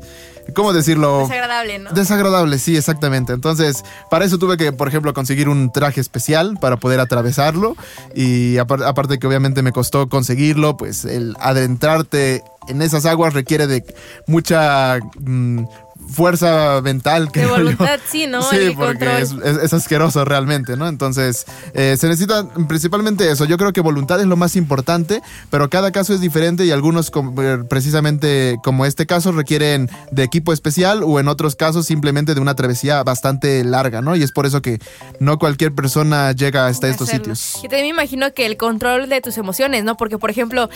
¿cómo 0.54 0.74
decirlo? 0.74 1.20
Desagradable, 1.22 1.80
¿no? 1.80 1.92
Desagradable, 1.92 2.60
sí, 2.60 2.78
exactamente. 2.78 3.34
Entonces, 3.34 3.84
para 4.10 4.26
eso 4.26 4.38
tuve 4.38 4.58
que, 4.58 4.72
por 4.72 4.88
ejemplo, 4.88 5.14
conseguir 5.14 5.50
un 5.50 5.72
traje 5.72 6.02
especial 6.02 6.58
para 6.60 6.78
poder 6.78 7.00
atravesarlo. 7.00 7.76
Y 8.14 8.56
apar- 8.58 8.84
aparte 8.86 9.18
que 9.20 9.28
obviamente 9.28 9.62
me 9.62 9.72
costó 9.72 10.08
conseguirlo, 10.10 10.78
pues 10.78 11.06
el 11.06 11.36
adentrarte 11.40 12.44
en 12.68 12.82
esas 12.82 13.06
aguas 13.06 13.34
requiere 13.34 13.68
de 13.68 13.84
mucha 14.28 15.00
mm, 15.20 15.66
fuerza 16.12 16.82
mental. 16.84 17.26
De 17.26 17.32
creo 17.32 17.50
yo. 17.58 17.64
voluntad, 17.64 18.00
sí, 18.10 18.28
¿no? 18.28 18.42
Sí, 18.44 18.58
El 18.58 18.76
porque 18.76 19.22
es, 19.22 19.32
es- 19.32 19.58
es 19.64 19.74
asqueroso 19.74 20.24
realmente, 20.26 20.76
¿no? 20.78 20.88
Entonces, 20.88 21.46
eh, 21.74 21.96
se 22.00 22.08
necesita 22.08 22.48
principalmente 22.68 23.30
eso. 23.32 23.46
Yo 23.46 23.58
creo 23.58 23.74
que 23.74 23.82
voluntad 23.82 24.20
es 24.20 24.28
lo 24.28 24.36
más 24.38 24.56
importante, 24.56 25.22
pero 25.50 25.70
cada 25.70 25.92
caso 25.92 26.14
es 26.14 26.22
diferente 26.22 26.66
y 26.66 26.72
algunos, 26.72 27.12
eh, 27.42 27.58
precisamente 27.70 28.58
como 28.64 28.86
este 28.86 29.06
caso, 29.06 29.32
requieren 29.32 29.90
de 30.12 30.24
equipo 30.24 30.54
especial 30.54 31.02
o 31.04 31.20
en 31.20 31.28
otros 31.28 31.56
casos 31.56 31.86
simplemente 31.86 32.34
de 32.36 32.42
una 32.42 32.56
travesía 32.56 33.04
bastante 33.04 33.64
larga, 33.64 34.02
¿no? 34.02 34.16
Y 34.16 34.24
es 34.24 34.32
por 34.32 34.46
eso 34.46 34.62
que 34.62 34.80
no 35.20 35.40
cualquier 35.40 35.72
persona 35.74 36.32
llega 36.34 36.68
hasta 36.68 36.88
estos 36.88 37.10
hacerlo. 37.10 37.36
sitios. 37.36 37.64
Y 37.64 37.68
también 37.68 37.84
me 37.84 37.90
imagino 38.02 38.34
que 38.34 38.46
el 38.46 38.58
control 38.58 39.10
de 39.10 39.22
tus 39.22 39.38
emociones, 39.38 39.84
¿no? 39.84 39.98
Porque, 39.98 40.18
por 40.18 40.30
ejemplo, 40.30 40.70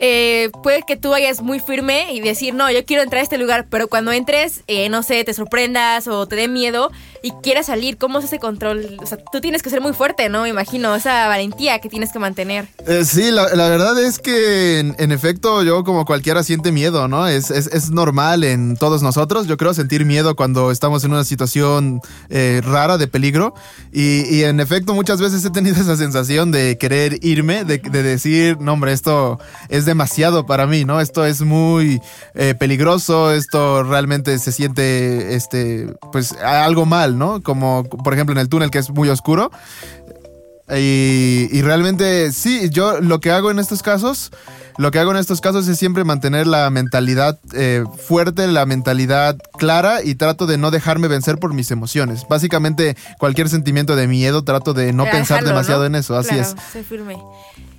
eh, 0.00 0.50
puede 0.62 0.82
que 0.86 0.96
tú 0.96 1.10
vayas 1.10 1.40
muy 1.42 1.60
firme 1.60 2.12
y 2.14 2.20
decir, 2.20 2.54
no, 2.54 2.70
yo 2.70 2.84
quiero 2.84 3.02
entrar 3.02 3.20
a 3.20 3.22
este 3.22 3.38
lugar, 3.38 3.66
pero 3.70 3.88
cuando 3.88 4.12
entres, 4.12 4.61
eh, 4.66 4.88
no 4.88 5.02
sé, 5.02 5.24
te 5.24 5.34
sorprendas 5.34 6.08
o 6.08 6.26
te 6.26 6.36
dé 6.36 6.48
miedo 6.48 6.90
y 7.22 7.30
quieras 7.42 7.66
salir, 7.66 7.98
¿cómo 7.98 8.18
es 8.18 8.24
ese 8.24 8.38
control? 8.38 8.98
Tú 9.32 9.40
tienes 9.40 9.62
que 9.62 9.70
ser 9.70 9.80
muy 9.80 9.92
fuerte, 9.92 10.28
¿no? 10.28 10.42
Me 10.42 10.48
imagino, 10.48 10.94
esa 10.94 11.28
valentía 11.28 11.78
que 11.78 11.88
tienes 11.88 12.12
que 12.12 12.18
mantener. 12.18 12.68
Eh, 12.86 13.04
sí, 13.04 13.30
la, 13.30 13.46
verdad 13.68 13.98
es 14.02 14.18
que 14.18 14.80
en, 14.80 14.94
en 14.98 15.12
efecto 15.12 15.62
yo 15.62 15.84
como 15.84 16.04
cualquiera 16.04 16.42
siente 16.42 16.72
miedo, 16.72 17.08
¿no? 17.08 17.28
Es, 17.28 17.50
normal 17.90 18.44
en 18.44 18.76
todos 18.76 19.02
nosotros, 19.02 19.46
yo 19.46 19.56
creo 19.56 19.74
sentir 19.74 20.04
miedo 20.04 20.34
cuando 20.36 20.70
estamos 20.70 21.04
en 21.04 21.12
una 21.12 21.24
situación 21.24 22.00
eh, 22.28 22.60
rara 22.64 22.96
de 22.96 23.06
peligro 23.06 23.54
y, 23.92 24.22
y 24.34 24.44
en 24.44 24.60
efecto 24.60 24.94
muchas 24.94 25.20
veces 25.20 25.44
he 25.44 25.50
tenido 25.50 25.76
esa 25.80 25.96
sensación 25.96 26.50
de 26.50 26.78
querer 26.78 27.18
irme, 27.22 27.64
de, 27.64 27.78
de 27.78 28.02
decir, 28.02 28.58
no 28.60 28.72
hombre, 28.72 28.92
esto 28.92 29.38
es 29.68 29.84
demasiado 29.84 30.46
para 30.46 30.66
mí, 30.66 30.84
¿no? 30.84 31.00
Esto 31.00 31.24
es 31.24 31.42
muy 31.42 32.00
eh, 32.34 32.54
peligroso, 32.54 33.32
esto 33.32 33.82
realmente 33.82 34.38
se 34.38 34.52
siente, 34.52 35.34
este, 35.34 35.94
pues 36.10 36.32
algo 36.32 36.86
mal, 36.86 37.11
¿no? 37.18 37.42
Como 37.42 37.84
por 37.84 38.14
ejemplo 38.14 38.32
en 38.32 38.38
el 38.38 38.48
túnel 38.48 38.70
que 38.70 38.78
es 38.78 38.90
muy 38.90 39.08
oscuro. 39.08 39.50
Y, 40.74 41.48
y 41.50 41.60
realmente 41.62 42.32
sí, 42.32 42.70
yo 42.70 43.00
lo 43.00 43.20
que 43.20 43.30
hago 43.30 43.50
en 43.50 43.58
estos 43.58 43.82
casos, 43.82 44.30
lo 44.78 44.90
que 44.90 44.98
hago 45.00 45.10
en 45.10 45.18
estos 45.18 45.40
casos 45.42 45.68
es 45.68 45.76
siempre 45.78 46.02
mantener 46.04 46.46
la 46.46 46.70
mentalidad 46.70 47.38
eh, 47.52 47.84
fuerte, 48.06 48.46
la 48.46 48.64
mentalidad 48.64 49.36
clara 49.58 50.02
y 50.02 50.14
trato 50.14 50.46
de 50.46 50.56
no 50.56 50.70
dejarme 50.70 51.08
vencer 51.08 51.36
por 51.38 51.52
mis 51.52 51.70
emociones. 51.70 52.24
Básicamente 52.28 52.96
cualquier 53.18 53.50
sentimiento 53.50 53.96
de 53.96 54.06
miedo 54.06 54.44
trato 54.44 54.72
de 54.72 54.92
no 54.94 55.04
pensar 55.04 55.40
dejarlo, 55.40 55.48
demasiado 55.48 55.80
¿no? 55.80 55.86
en 55.88 55.94
eso, 55.96 56.16
así 56.16 56.28
Claro, 56.30 56.42
es. 56.42 56.54
Sé 56.72 56.84
firme. 56.84 57.18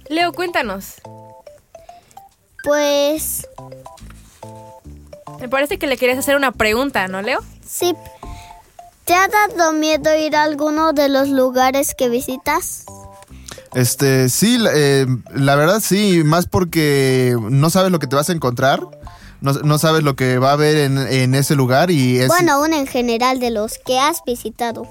Leo, 0.09 0.31
cuéntanos. 0.33 0.95
Pues 2.63 3.47
Me 5.39 5.49
parece 5.49 5.79
que 5.79 5.87
le 5.87 5.97
querías 5.97 6.19
hacer 6.19 6.35
una 6.35 6.51
pregunta, 6.51 7.07
¿no, 7.07 7.21
Leo? 7.21 7.39
sí. 7.65 7.95
¿Te 9.05 9.13
ha 9.15 9.27
dado 9.27 9.73
miedo 9.73 10.15
ir 10.15 10.35
a 10.35 10.43
alguno 10.43 10.93
de 10.93 11.09
los 11.09 11.27
lugares 11.27 11.93
que 11.97 12.07
visitas? 12.07 12.85
Este, 13.73 14.29
sí, 14.29 14.57
la, 14.57 14.71
eh, 14.73 15.05
la 15.33 15.55
verdad 15.55 15.81
sí, 15.81 16.21
más 16.23 16.47
porque 16.47 17.35
no 17.49 17.69
sabes 17.69 17.91
lo 17.91 17.99
que 17.99 18.07
te 18.07 18.15
vas 18.15 18.29
a 18.29 18.33
encontrar, 18.33 18.81
no, 19.41 19.53
no 19.53 19.77
sabes 19.77 20.03
lo 20.03 20.15
que 20.15 20.37
va 20.37 20.51
a 20.51 20.53
haber 20.53 20.77
en, 20.77 20.97
en 20.97 21.35
ese 21.35 21.55
lugar 21.55 21.91
y 21.91 22.19
es... 22.19 22.27
Bueno, 22.27 22.61
uno 22.61 22.77
en 22.77 22.87
general 22.87 23.39
de 23.39 23.49
los 23.49 23.77
que 23.85 23.99
has 23.99 24.23
visitado. 24.25 24.87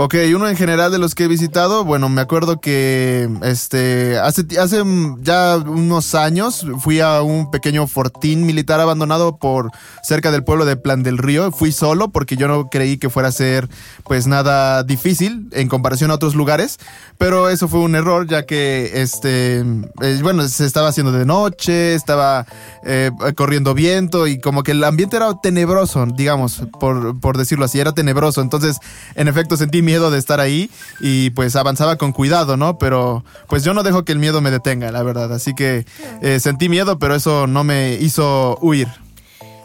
Ok, 0.00 0.14
uno 0.32 0.48
en 0.48 0.56
general 0.56 0.92
de 0.92 0.98
los 0.98 1.16
que 1.16 1.24
he 1.24 1.26
visitado, 1.26 1.84
bueno, 1.84 2.08
me 2.08 2.20
acuerdo 2.20 2.60
que 2.60 3.28
este 3.42 4.16
hace, 4.16 4.46
hace 4.60 4.84
ya 5.22 5.56
unos 5.56 6.14
años 6.14 6.64
fui 6.78 7.00
a 7.00 7.20
un 7.20 7.50
pequeño 7.50 7.88
fortín 7.88 8.46
militar 8.46 8.78
abandonado 8.78 9.38
por 9.38 9.72
cerca 10.04 10.30
del 10.30 10.44
pueblo 10.44 10.66
de 10.66 10.76
Plan 10.76 11.02
del 11.02 11.18
Río. 11.18 11.50
Fui 11.50 11.72
solo 11.72 12.10
porque 12.10 12.36
yo 12.36 12.46
no 12.46 12.70
creí 12.70 12.96
que 12.98 13.10
fuera 13.10 13.30
a 13.30 13.32
ser 13.32 13.68
pues 14.04 14.28
nada 14.28 14.84
difícil 14.84 15.48
en 15.50 15.66
comparación 15.66 16.12
a 16.12 16.14
otros 16.14 16.36
lugares, 16.36 16.78
pero 17.18 17.48
eso 17.48 17.66
fue 17.66 17.80
un 17.80 17.96
error 17.96 18.28
ya 18.28 18.46
que 18.46 19.02
este 19.02 19.64
eh, 20.00 20.20
bueno, 20.22 20.46
se 20.46 20.64
estaba 20.64 20.90
haciendo 20.90 21.10
de 21.10 21.26
noche, 21.26 21.94
estaba 21.94 22.46
eh, 22.84 23.10
corriendo 23.34 23.74
viento 23.74 24.28
y 24.28 24.38
como 24.38 24.62
que 24.62 24.70
el 24.70 24.84
ambiente 24.84 25.16
era 25.16 25.34
tenebroso, 25.42 26.06
digamos, 26.06 26.62
por, 26.78 27.18
por 27.18 27.36
decirlo 27.36 27.64
así, 27.64 27.80
era 27.80 27.90
tenebroso. 27.90 28.42
Entonces, 28.42 28.78
en 29.16 29.26
efecto, 29.26 29.56
sentí 29.56 29.82
miedo 29.88 30.10
de 30.10 30.18
estar 30.18 30.38
ahí 30.38 30.70
y 31.00 31.30
pues 31.30 31.56
avanzaba 31.56 31.96
con 31.96 32.12
cuidado, 32.12 32.58
¿no? 32.58 32.76
Pero 32.76 33.24
pues 33.46 33.64
yo 33.64 33.72
no 33.72 33.82
dejo 33.82 34.04
que 34.04 34.12
el 34.12 34.18
miedo 34.18 34.42
me 34.42 34.50
detenga, 34.50 34.92
la 34.92 35.02
verdad. 35.02 35.32
Así 35.32 35.54
que 35.54 35.86
eh, 36.20 36.40
sentí 36.40 36.68
miedo, 36.68 36.98
pero 36.98 37.14
eso 37.14 37.46
no 37.46 37.64
me 37.64 37.94
hizo 37.94 38.58
huir. 38.60 38.86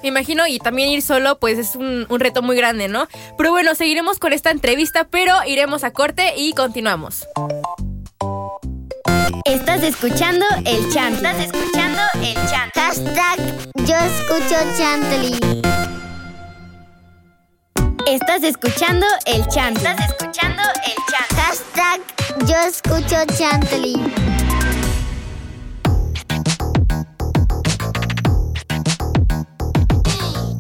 Me 0.02 0.08
imagino, 0.08 0.48
y 0.48 0.60
también 0.60 0.88
ir 0.90 1.02
solo, 1.02 1.40
pues 1.40 1.58
es 1.58 1.76
un, 1.76 2.06
un 2.08 2.20
reto 2.22 2.42
muy 2.42 2.56
grande, 2.56 2.88
¿no? 2.88 3.08
Pero 3.38 3.52
bueno, 3.52 3.76
seguiremos 3.76 4.18
con 4.18 4.32
esta 4.32 4.50
entrevista, 4.50 5.08
pero 5.10 5.34
iremos 5.46 5.84
a 5.84 5.92
corte 5.92 6.34
y 6.38 6.54
continuamos. 6.54 7.26
Estás 9.44 9.84
escuchando 9.84 10.46
el 10.66 10.90
chant. 10.94 11.18
Estás 11.18 11.40
escuchando 11.40 12.02
el 12.22 12.36
chant. 12.50 12.74
Hashtag 12.74 13.40
yo 13.86 13.96
escucho 13.96 14.56
Chantley. 14.78 15.93
Estás 18.08 18.44
escuchando 18.44 19.08
el 19.26 19.48
chant. 19.48 19.78
Estás 19.78 20.10
escuchando 20.10 20.62
el 20.86 20.96
chant. 21.10 21.32
Hashtag 21.40 22.02
yo 22.46 22.56
escucho 22.58 23.16
Chantley. 23.38 23.96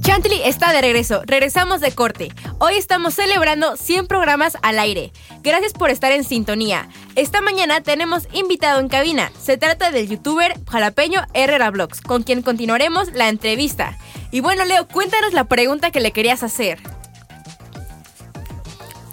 Chantilly 0.02 0.42
está 0.46 0.72
de 0.72 0.82
regreso. 0.82 1.22
Regresamos 1.26 1.82
de 1.82 1.92
corte. 1.92 2.32
Hoy 2.60 2.76
estamos 2.76 3.14
celebrando 3.16 3.76
100 3.76 4.08
programas 4.08 4.58
al 4.62 4.80
aire. 4.80 5.12
Gracias 5.42 5.74
por 5.74 5.90
estar 5.90 6.14
en 6.14 6.24
sintonía. 6.24 6.88
Esta 7.16 7.42
mañana 7.42 7.82
tenemos 7.82 8.28
invitado 8.32 8.80
en 8.80 8.88
cabina. 8.88 9.34
Se 9.38 9.58
trata 9.58 9.92
del 9.92 10.08
youtuber 10.08 10.54
jalapeño 10.70 11.24
Herrera 11.34 11.74
con 12.06 12.24
quien 12.24 12.42
continuaremos 12.42 13.12
la 13.12 13.28
entrevista. 13.28 13.98
Y 14.32 14.40
bueno, 14.40 14.64
Leo, 14.64 14.88
cuéntanos 14.88 15.34
la 15.34 15.44
pregunta 15.44 15.92
que 15.92 16.00
le 16.00 16.14
querías 16.14 16.42
hacer. 16.42 16.80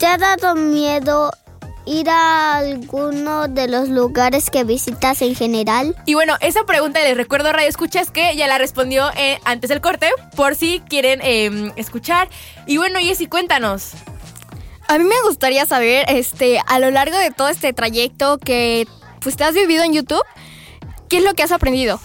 ¿Te 0.01 0.07
ha 0.07 0.17
dado 0.17 0.55
miedo 0.55 1.31
ir 1.85 2.09
a 2.09 2.57
alguno 2.57 3.49
de 3.49 3.69
los 3.69 3.91
lugares 3.91 4.49
que 4.49 4.65
visitas 4.65 5.21
en 5.21 5.35
general? 5.35 5.95
Y 6.07 6.15
bueno, 6.15 6.37
esa 6.41 6.65
pregunta 6.65 7.03
les 7.03 7.19
recuerdo 7.19 7.51
a 7.51 7.53
Radio 7.53 7.69
Escuchas 7.69 8.11
que 8.11 8.35
ya 8.35 8.47
la 8.47 8.57
respondió 8.57 9.11
eh, 9.19 9.39
antes 9.45 9.69
del 9.69 9.83
corte, 9.83 10.09
por 10.37 10.55
si 10.55 10.81
quieren 10.89 11.21
eh, 11.23 11.71
escuchar. 11.77 12.31
Y 12.67 12.79
bueno, 12.79 12.99
Jessy, 12.99 13.27
cuéntanos. 13.27 13.91
A 14.89 14.97
mí 14.97 15.05
me 15.05 15.21
gustaría 15.29 15.67
saber, 15.67 16.07
este, 16.09 16.61
a 16.67 16.79
lo 16.79 16.91
largo 16.91 17.19
de 17.19 17.31
todo 17.31 17.51
este 17.51 17.75
trayecto 17.75 18.39
que 18.39 18.89
pues 19.21 19.37
te 19.37 19.45
has 19.45 19.53
vivido 19.53 19.85
en 19.85 19.93
YouTube, 19.93 20.25
¿qué 21.11 21.19
es 21.19 21.25
lo 21.25 21.35
que 21.35 21.43
has 21.43 21.53
aprendido? 21.53 22.01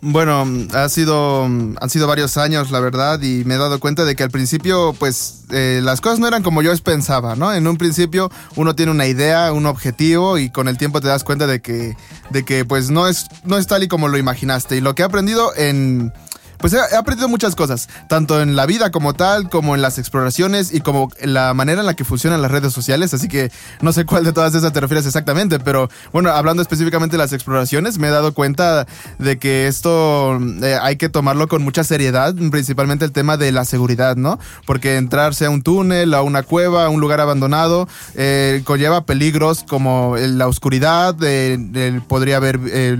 Bueno, 0.00 0.46
ha 0.74 0.88
sido, 0.88 1.42
han 1.44 1.90
sido 1.90 2.06
varios 2.06 2.36
años, 2.36 2.70
la 2.70 2.78
verdad, 2.78 3.20
y 3.20 3.44
me 3.44 3.56
he 3.56 3.58
dado 3.58 3.80
cuenta 3.80 4.04
de 4.04 4.14
que 4.14 4.22
al 4.22 4.30
principio, 4.30 4.94
pues, 4.96 5.42
eh, 5.50 5.80
las 5.82 6.00
cosas 6.00 6.20
no 6.20 6.28
eran 6.28 6.44
como 6.44 6.62
yo 6.62 6.72
pensaba, 6.78 7.34
¿no? 7.34 7.52
En 7.52 7.66
un 7.66 7.76
principio 7.76 8.30
uno 8.54 8.76
tiene 8.76 8.92
una 8.92 9.06
idea, 9.06 9.52
un 9.52 9.66
objetivo, 9.66 10.38
y 10.38 10.50
con 10.50 10.68
el 10.68 10.78
tiempo 10.78 11.00
te 11.00 11.08
das 11.08 11.24
cuenta 11.24 11.48
de 11.48 11.60
que, 11.60 11.96
de 12.30 12.44
que 12.44 12.64
pues, 12.64 12.90
no 12.90 13.08
es, 13.08 13.26
no 13.42 13.58
es 13.58 13.66
tal 13.66 13.82
y 13.82 13.88
como 13.88 14.06
lo 14.06 14.18
imaginaste. 14.18 14.76
Y 14.76 14.80
lo 14.80 14.94
que 14.94 15.02
he 15.02 15.04
aprendido 15.04 15.52
en 15.56 16.12
pues 16.58 16.72
he, 16.72 16.96
aprendido 16.96 17.28
muchas 17.28 17.54
cosas, 17.54 17.88
tanto 18.08 18.40
en 18.40 18.56
la 18.56 18.66
vida 18.66 18.90
como 18.90 19.14
tal, 19.14 19.48
como 19.48 19.74
en 19.74 19.82
las 19.82 19.98
exploraciones 19.98 20.72
y 20.72 20.80
como 20.80 21.10
la 21.22 21.54
manera 21.54 21.80
en 21.80 21.86
la 21.86 21.94
que 21.94 22.04
funcionan 22.04 22.42
las 22.42 22.50
redes 22.50 22.72
sociales, 22.72 23.14
así 23.14 23.28
que 23.28 23.50
no 23.80 23.92
sé 23.92 24.04
cuál 24.04 24.24
de 24.24 24.32
todas 24.32 24.54
esas 24.54 24.72
te 24.72 24.80
refieres 24.80 25.06
exactamente, 25.06 25.58
pero 25.58 25.88
bueno, 26.12 26.30
hablando 26.30 26.62
específicamente 26.62 27.16
de 27.16 27.22
las 27.22 27.32
exploraciones, 27.32 27.98
me 27.98 28.08
he 28.08 28.10
dado 28.10 28.34
cuenta 28.34 28.86
de 29.18 29.38
que 29.38 29.66
esto 29.66 30.38
eh, 30.62 30.78
hay 30.80 30.96
que 30.96 31.08
tomarlo 31.08 31.48
con 31.48 31.62
mucha 31.62 31.84
seriedad, 31.84 32.34
principalmente 32.50 33.04
el 33.04 33.12
tema 33.12 33.36
de 33.36 33.52
la 33.52 33.64
seguridad, 33.64 34.16
¿no? 34.16 34.38
Porque 34.66 34.96
entrarse 34.96 35.46
a 35.46 35.50
un 35.50 35.62
túnel, 35.62 36.14
a 36.14 36.22
una 36.22 36.42
cueva, 36.42 36.86
a 36.86 36.88
un 36.88 37.00
lugar 37.00 37.20
abandonado, 37.20 37.88
eh, 38.14 38.62
conlleva 38.64 39.04
peligros 39.04 39.64
como 39.68 40.16
la 40.16 40.46
oscuridad, 40.46 41.16
eh, 41.22 42.00
podría 42.08 42.36
haber 42.36 42.60
eh, 42.66 42.96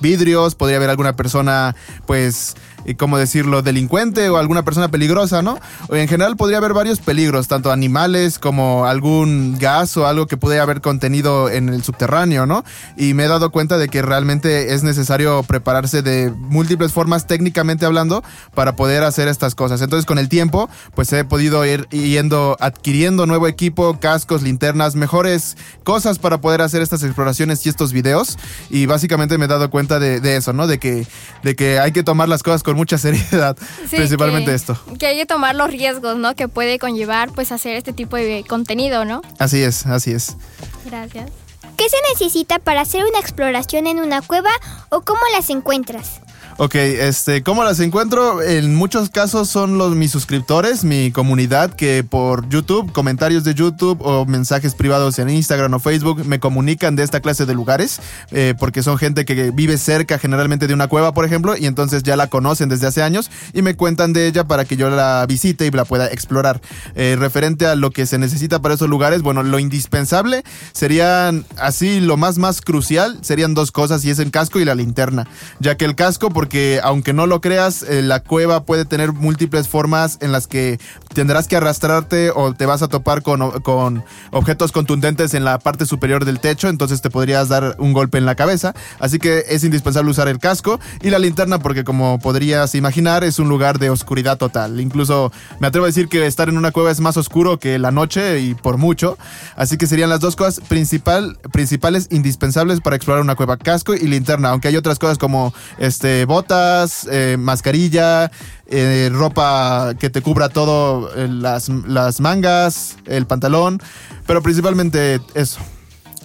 vidrios, 0.00 0.54
podría 0.54 0.76
haber 0.76 0.90
alguna 0.90 1.16
persona, 1.16 1.74
pues 2.06 2.54
cómo 2.98 3.18
decirlo, 3.18 3.62
delincuente 3.62 4.28
o 4.28 4.36
alguna 4.36 4.62
persona 4.62 4.88
peligrosa, 4.88 5.42
¿no? 5.42 5.58
En 5.90 6.08
general 6.08 6.36
podría 6.36 6.58
haber 6.58 6.74
varios 6.74 7.00
peligros, 7.00 7.48
tanto 7.48 7.72
animales 7.72 8.38
como 8.38 8.84
algún 8.86 9.56
gas 9.58 9.96
o 9.96 10.06
algo 10.06 10.26
que 10.26 10.36
pudiera 10.36 10.62
haber 10.62 10.80
contenido 10.80 11.48
en 11.48 11.70
el 11.70 11.82
subterráneo, 11.82 12.46
¿no? 12.46 12.64
Y 12.96 13.14
me 13.14 13.24
he 13.24 13.28
dado 13.28 13.50
cuenta 13.50 13.78
de 13.78 13.88
que 13.88 14.02
realmente 14.02 14.74
es 14.74 14.82
necesario 14.82 15.42
prepararse 15.42 16.02
de 16.02 16.30
múltiples 16.30 16.92
formas 16.92 17.26
técnicamente 17.26 17.86
hablando 17.86 18.22
para 18.54 18.76
poder 18.76 19.02
hacer 19.04 19.28
estas 19.28 19.54
cosas. 19.54 19.80
Entonces 19.80 20.06
con 20.06 20.18
el 20.18 20.28
tiempo, 20.28 20.68
pues 20.94 21.12
he 21.12 21.24
podido 21.24 21.64
ir 21.64 21.88
yendo 21.88 22.56
adquiriendo 22.60 23.26
nuevo 23.26 23.48
equipo, 23.48 23.98
cascos, 24.00 24.42
linternas, 24.42 24.94
mejores 24.94 25.56
cosas 25.84 26.18
para 26.18 26.40
poder 26.40 26.60
hacer 26.60 26.82
estas 26.82 27.02
exploraciones 27.02 27.64
y 27.64 27.68
estos 27.68 27.92
videos. 27.92 28.38
Y 28.70 28.86
básicamente 28.86 29.38
me 29.38 29.46
he 29.46 29.48
dado 29.48 29.70
cuenta 29.70 29.98
de, 29.98 30.20
de 30.20 30.36
eso, 30.36 30.52
¿no? 30.52 30.66
De 30.66 30.78
que, 30.78 31.06
de 31.42 31.56
que 31.56 31.78
hay 31.78 31.92
que 31.92 32.02
tomar 32.02 32.28
las 32.28 32.42
cosas 32.42 32.62
con 32.62 32.73
mucha 32.74 32.98
seriedad, 32.98 33.56
Sí, 33.88 33.96
principalmente 33.96 34.50
que- 34.50 34.54
esto. 34.54 34.78
Que 34.98 35.06
hay 35.06 35.16
que 35.16 35.26
tomar 35.26 35.54
los 35.54 35.70
riesgos, 35.70 36.16
¿no? 36.16 36.34
Que 36.34 36.48
puede 36.48 36.78
conllevar, 36.78 37.30
pues, 37.32 37.52
hacer 37.52 37.76
este 37.76 37.92
tipo 37.92 38.16
de 38.16 38.44
contenido, 38.48 39.04
¿no? 39.04 39.22
Así 39.38 39.62
es, 39.62 39.86
así 39.86 40.12
es. 40.12 40.36
Gracias. 40.84 41.30
¿Qué 41.76 41.88
se 41.88 41.96
necesita 42.12 42.58
para 42.60 42.82
hacer 42.82 43.02
una 43.04 43.18
exploración 43.18 43.86
en 43.88 43.98
una 43.98 44.22
cueva 44.22 44.50
o 44.90 45.00
cómo 45.00 45.20
las 45.36 45.50
encuentras? 45.50 46.20
Ok, 46.56 46.76
este, 46.76 47.42
¿cómo 47.42 47.64
las 47.64 47.80
encuentro? 47.80 48.40
En 48.40 48.76
muchos 48.76 49.10
casos 49.10 49.48
son 49.48 49.76
los 49.76 49.96
mis 49.96 50.12
suscriptores, 50.12 50.84
mi 50.84 51.10
comunidad 51.10 51.74
que 51.74 52.04
por 52.04 52.48
YouTube, 52.48 52.92
comentarios 52.92 53.42
de 53.42 53.54
YouTube 53.54 54.00
o 54.02 54.24
mensajes 54.24 54.76
privados 54.76 55.18
en 55.18 55.30
Instagram 55.30 55.74
o 55.74 55.80
Facebook 55.80 56.24
me 56.24 56.38
comunican 56.38 56.94
de 56.94 57.02
esta 57.02 57.18
clase 57.18 57.44
de 57.44 57.54
lugares, 57.54 58.00
eh, 58.30 58.54
porque 58.56 58.84
son 58.84 58.98
gente 58.98 59.24
que 59.24 59.50
vive 59.50 59.78
cerca 59.78 60.16
generalmente 60.16 60.68
de 60.68 60.74
una 60.74 60.86
cueva, 60.86 61.12
por 61.12 61.24
ejemplo, 61.24 61.56
y 61.56 61.66
entonces 61.66 62.04
ya 62.04 62.14
la 62.14 62.28
conocen 62.28 62.68
desde 62.68 62.86
hace 62.86 63.02
años 63.02 63.32
y 63.52 63.62
me 63.62 63.74
cuentan 63.74 64.12
de 64.12 64.28
ella 64.28 64.44
para 64.44 64.64
que 64.64 64.76
yo 64.76 64.90
la 64.90 65.26
visite 65.26 65.66
y 65.66 65.72
la 65.72 65.84
pueda 65.84 66.06
explorar. 66.06 66.60
Eh, 66.94 67.16
referente 67.18 67.66
a 67.66 67.74
lo 67.74 67.90
que 67.90 68.06
se 68.06 68.16
necesita 68.16 68.62
para 68.62 68.76
esos 68.76 68.88
lugares, 68.88 69.22
bueno, 69.22 69.42
lo 69.42 69.58
indispensable 69.58 70.44
serían 70.70 71.46
así, 71.56 71.98
lo 71.98 72.16
más 72.16 72.38
más 72.38 72.60
crucial 72.60 73.18
serían 73.22 73.54
dos 73.54 73.72
cosas 73.72 74.04
y 74.04 74.10
es 74.10 74.20
el 74.20 74.30
casco 74.30 74.60
y 74.60 74.64
la 74.64 74.76
linterna, 74.76 75.26
ya 75.58 75.76
que 75.76 75.84
el 75.84 75.96
casco, 75.96 76.30
porque 76.44 76.78
aunque 76.82 77.14
no 77.14 77.26
lo 77.26 77.40
creas, 77.40 77.82
eh, 77.84 78.02
la 78.02 78.20
cueva 78.20 78.64
puede 78.64 78.84
tener 78.84 79.14
múltiples 79.14 79.66
formas 79.66 80.18
en 80.20 80.30
las 80.30 80.46
que 80.46 80.78
tendrás 81.14 81.48
que 81.48 81.56
arrastrarte 81.56 82.30
o 82.32 82.52
te 82.52 82.66
vas 82.66 82.82
a 82.82 82.88
topar 82.88 83.22
con, 83.22 83.62
con 83.62 84.04
objetos 84.30 84.70
contundentes 84.70 85.32
en 85.32 85.42
la 85.42 85.58
parte 85.58 85.86
superior 85.86 86.26
del 86.26 86.40
techo, 86.40 86.68
entonces 86.68 87.00
te 87.00 87.08
podrías 87.08 87.48
dar 87.48 87.76
un 87.78 87.94
golpe 87.94 88.18
en 88.18 88.26
la 88.26 88.34
cabeza, 88.34 88.74
así 88.98 89.18
que 89.18 89.44
es 89.48 89.64
indispensable 89.64 90.10
usar 90.10 90.28
el 90.28 90.38
casco 90.38 90.80
y 91.00 91.08
la 91.08 91.18
linterna 91.18 91.60
porque 91.60 91.82
como 91.82 92.18
podrías 92.18 92.74
imaginar 92.74 93.24
es 93.24 93.38
un 93.38 93.48
lugar 93.48 93.78
de 93.78 93.88
oscuridad 93.88 94.36
total, 94.36 94.80
incluso 94.80 95.32
me 95.60 95.68
atrevo 95.68 95.86
a 95.86 95.88
decir 95.88 96.08
que 96.08 96.26
estar 96.26 96.50
en 96.50 96.58
una 96.58 96.72
cueva 96.72 96.90
es 96.90 97.00
más 97.00 97.16
oscuro 97.16 97.58
que 97.58 97.78
la 97.78 97.90
noche 97.90 98.40
y 98.40 98.52
por 98.52 98.76
mucho, 98.76 99.16
así 99.56 99.78
que 99.78 99.86
serían 99.86 100.10
las 100.10 100.20
dos 100.20 100.36
cosas 100.36 100.60
principal, 100.60 101.38
principales 101.52 102.08
indispensables 102.10 102.82
para 102.82 102.96
explorar 102.96 103.22
una 103.22 103.34
cueva, 103.34 103.56
casco 103.56 103.94
y 103.94 104.06
linterna, 104.06 104.50
aunque 104.50 104.68
hay 104.68 104.76
otras 104.76 104.98
cosas 104.98 105.16
como 105.16 105.54
este 105.78 106.26
botas, 106.34 107.06
eh, 107.10 107.36
mascarilla, 107.38 108.30
eh, 108.66 109.08
ropa 109.12 109.94
que 110.00 110.10
te 110.10 110.20
cubra 110.20 110.48
todo, 110.48 111.14
eh, 111.14 111.28
las, 111.28 111.68
las 111.68 112.20
mangas, 112.20 112.96
el 113.06 113.24
pantalón, 113.26 113.80
pero 114.26 114.42
principalmente 114.42 115.20
eso. 115.34 115.60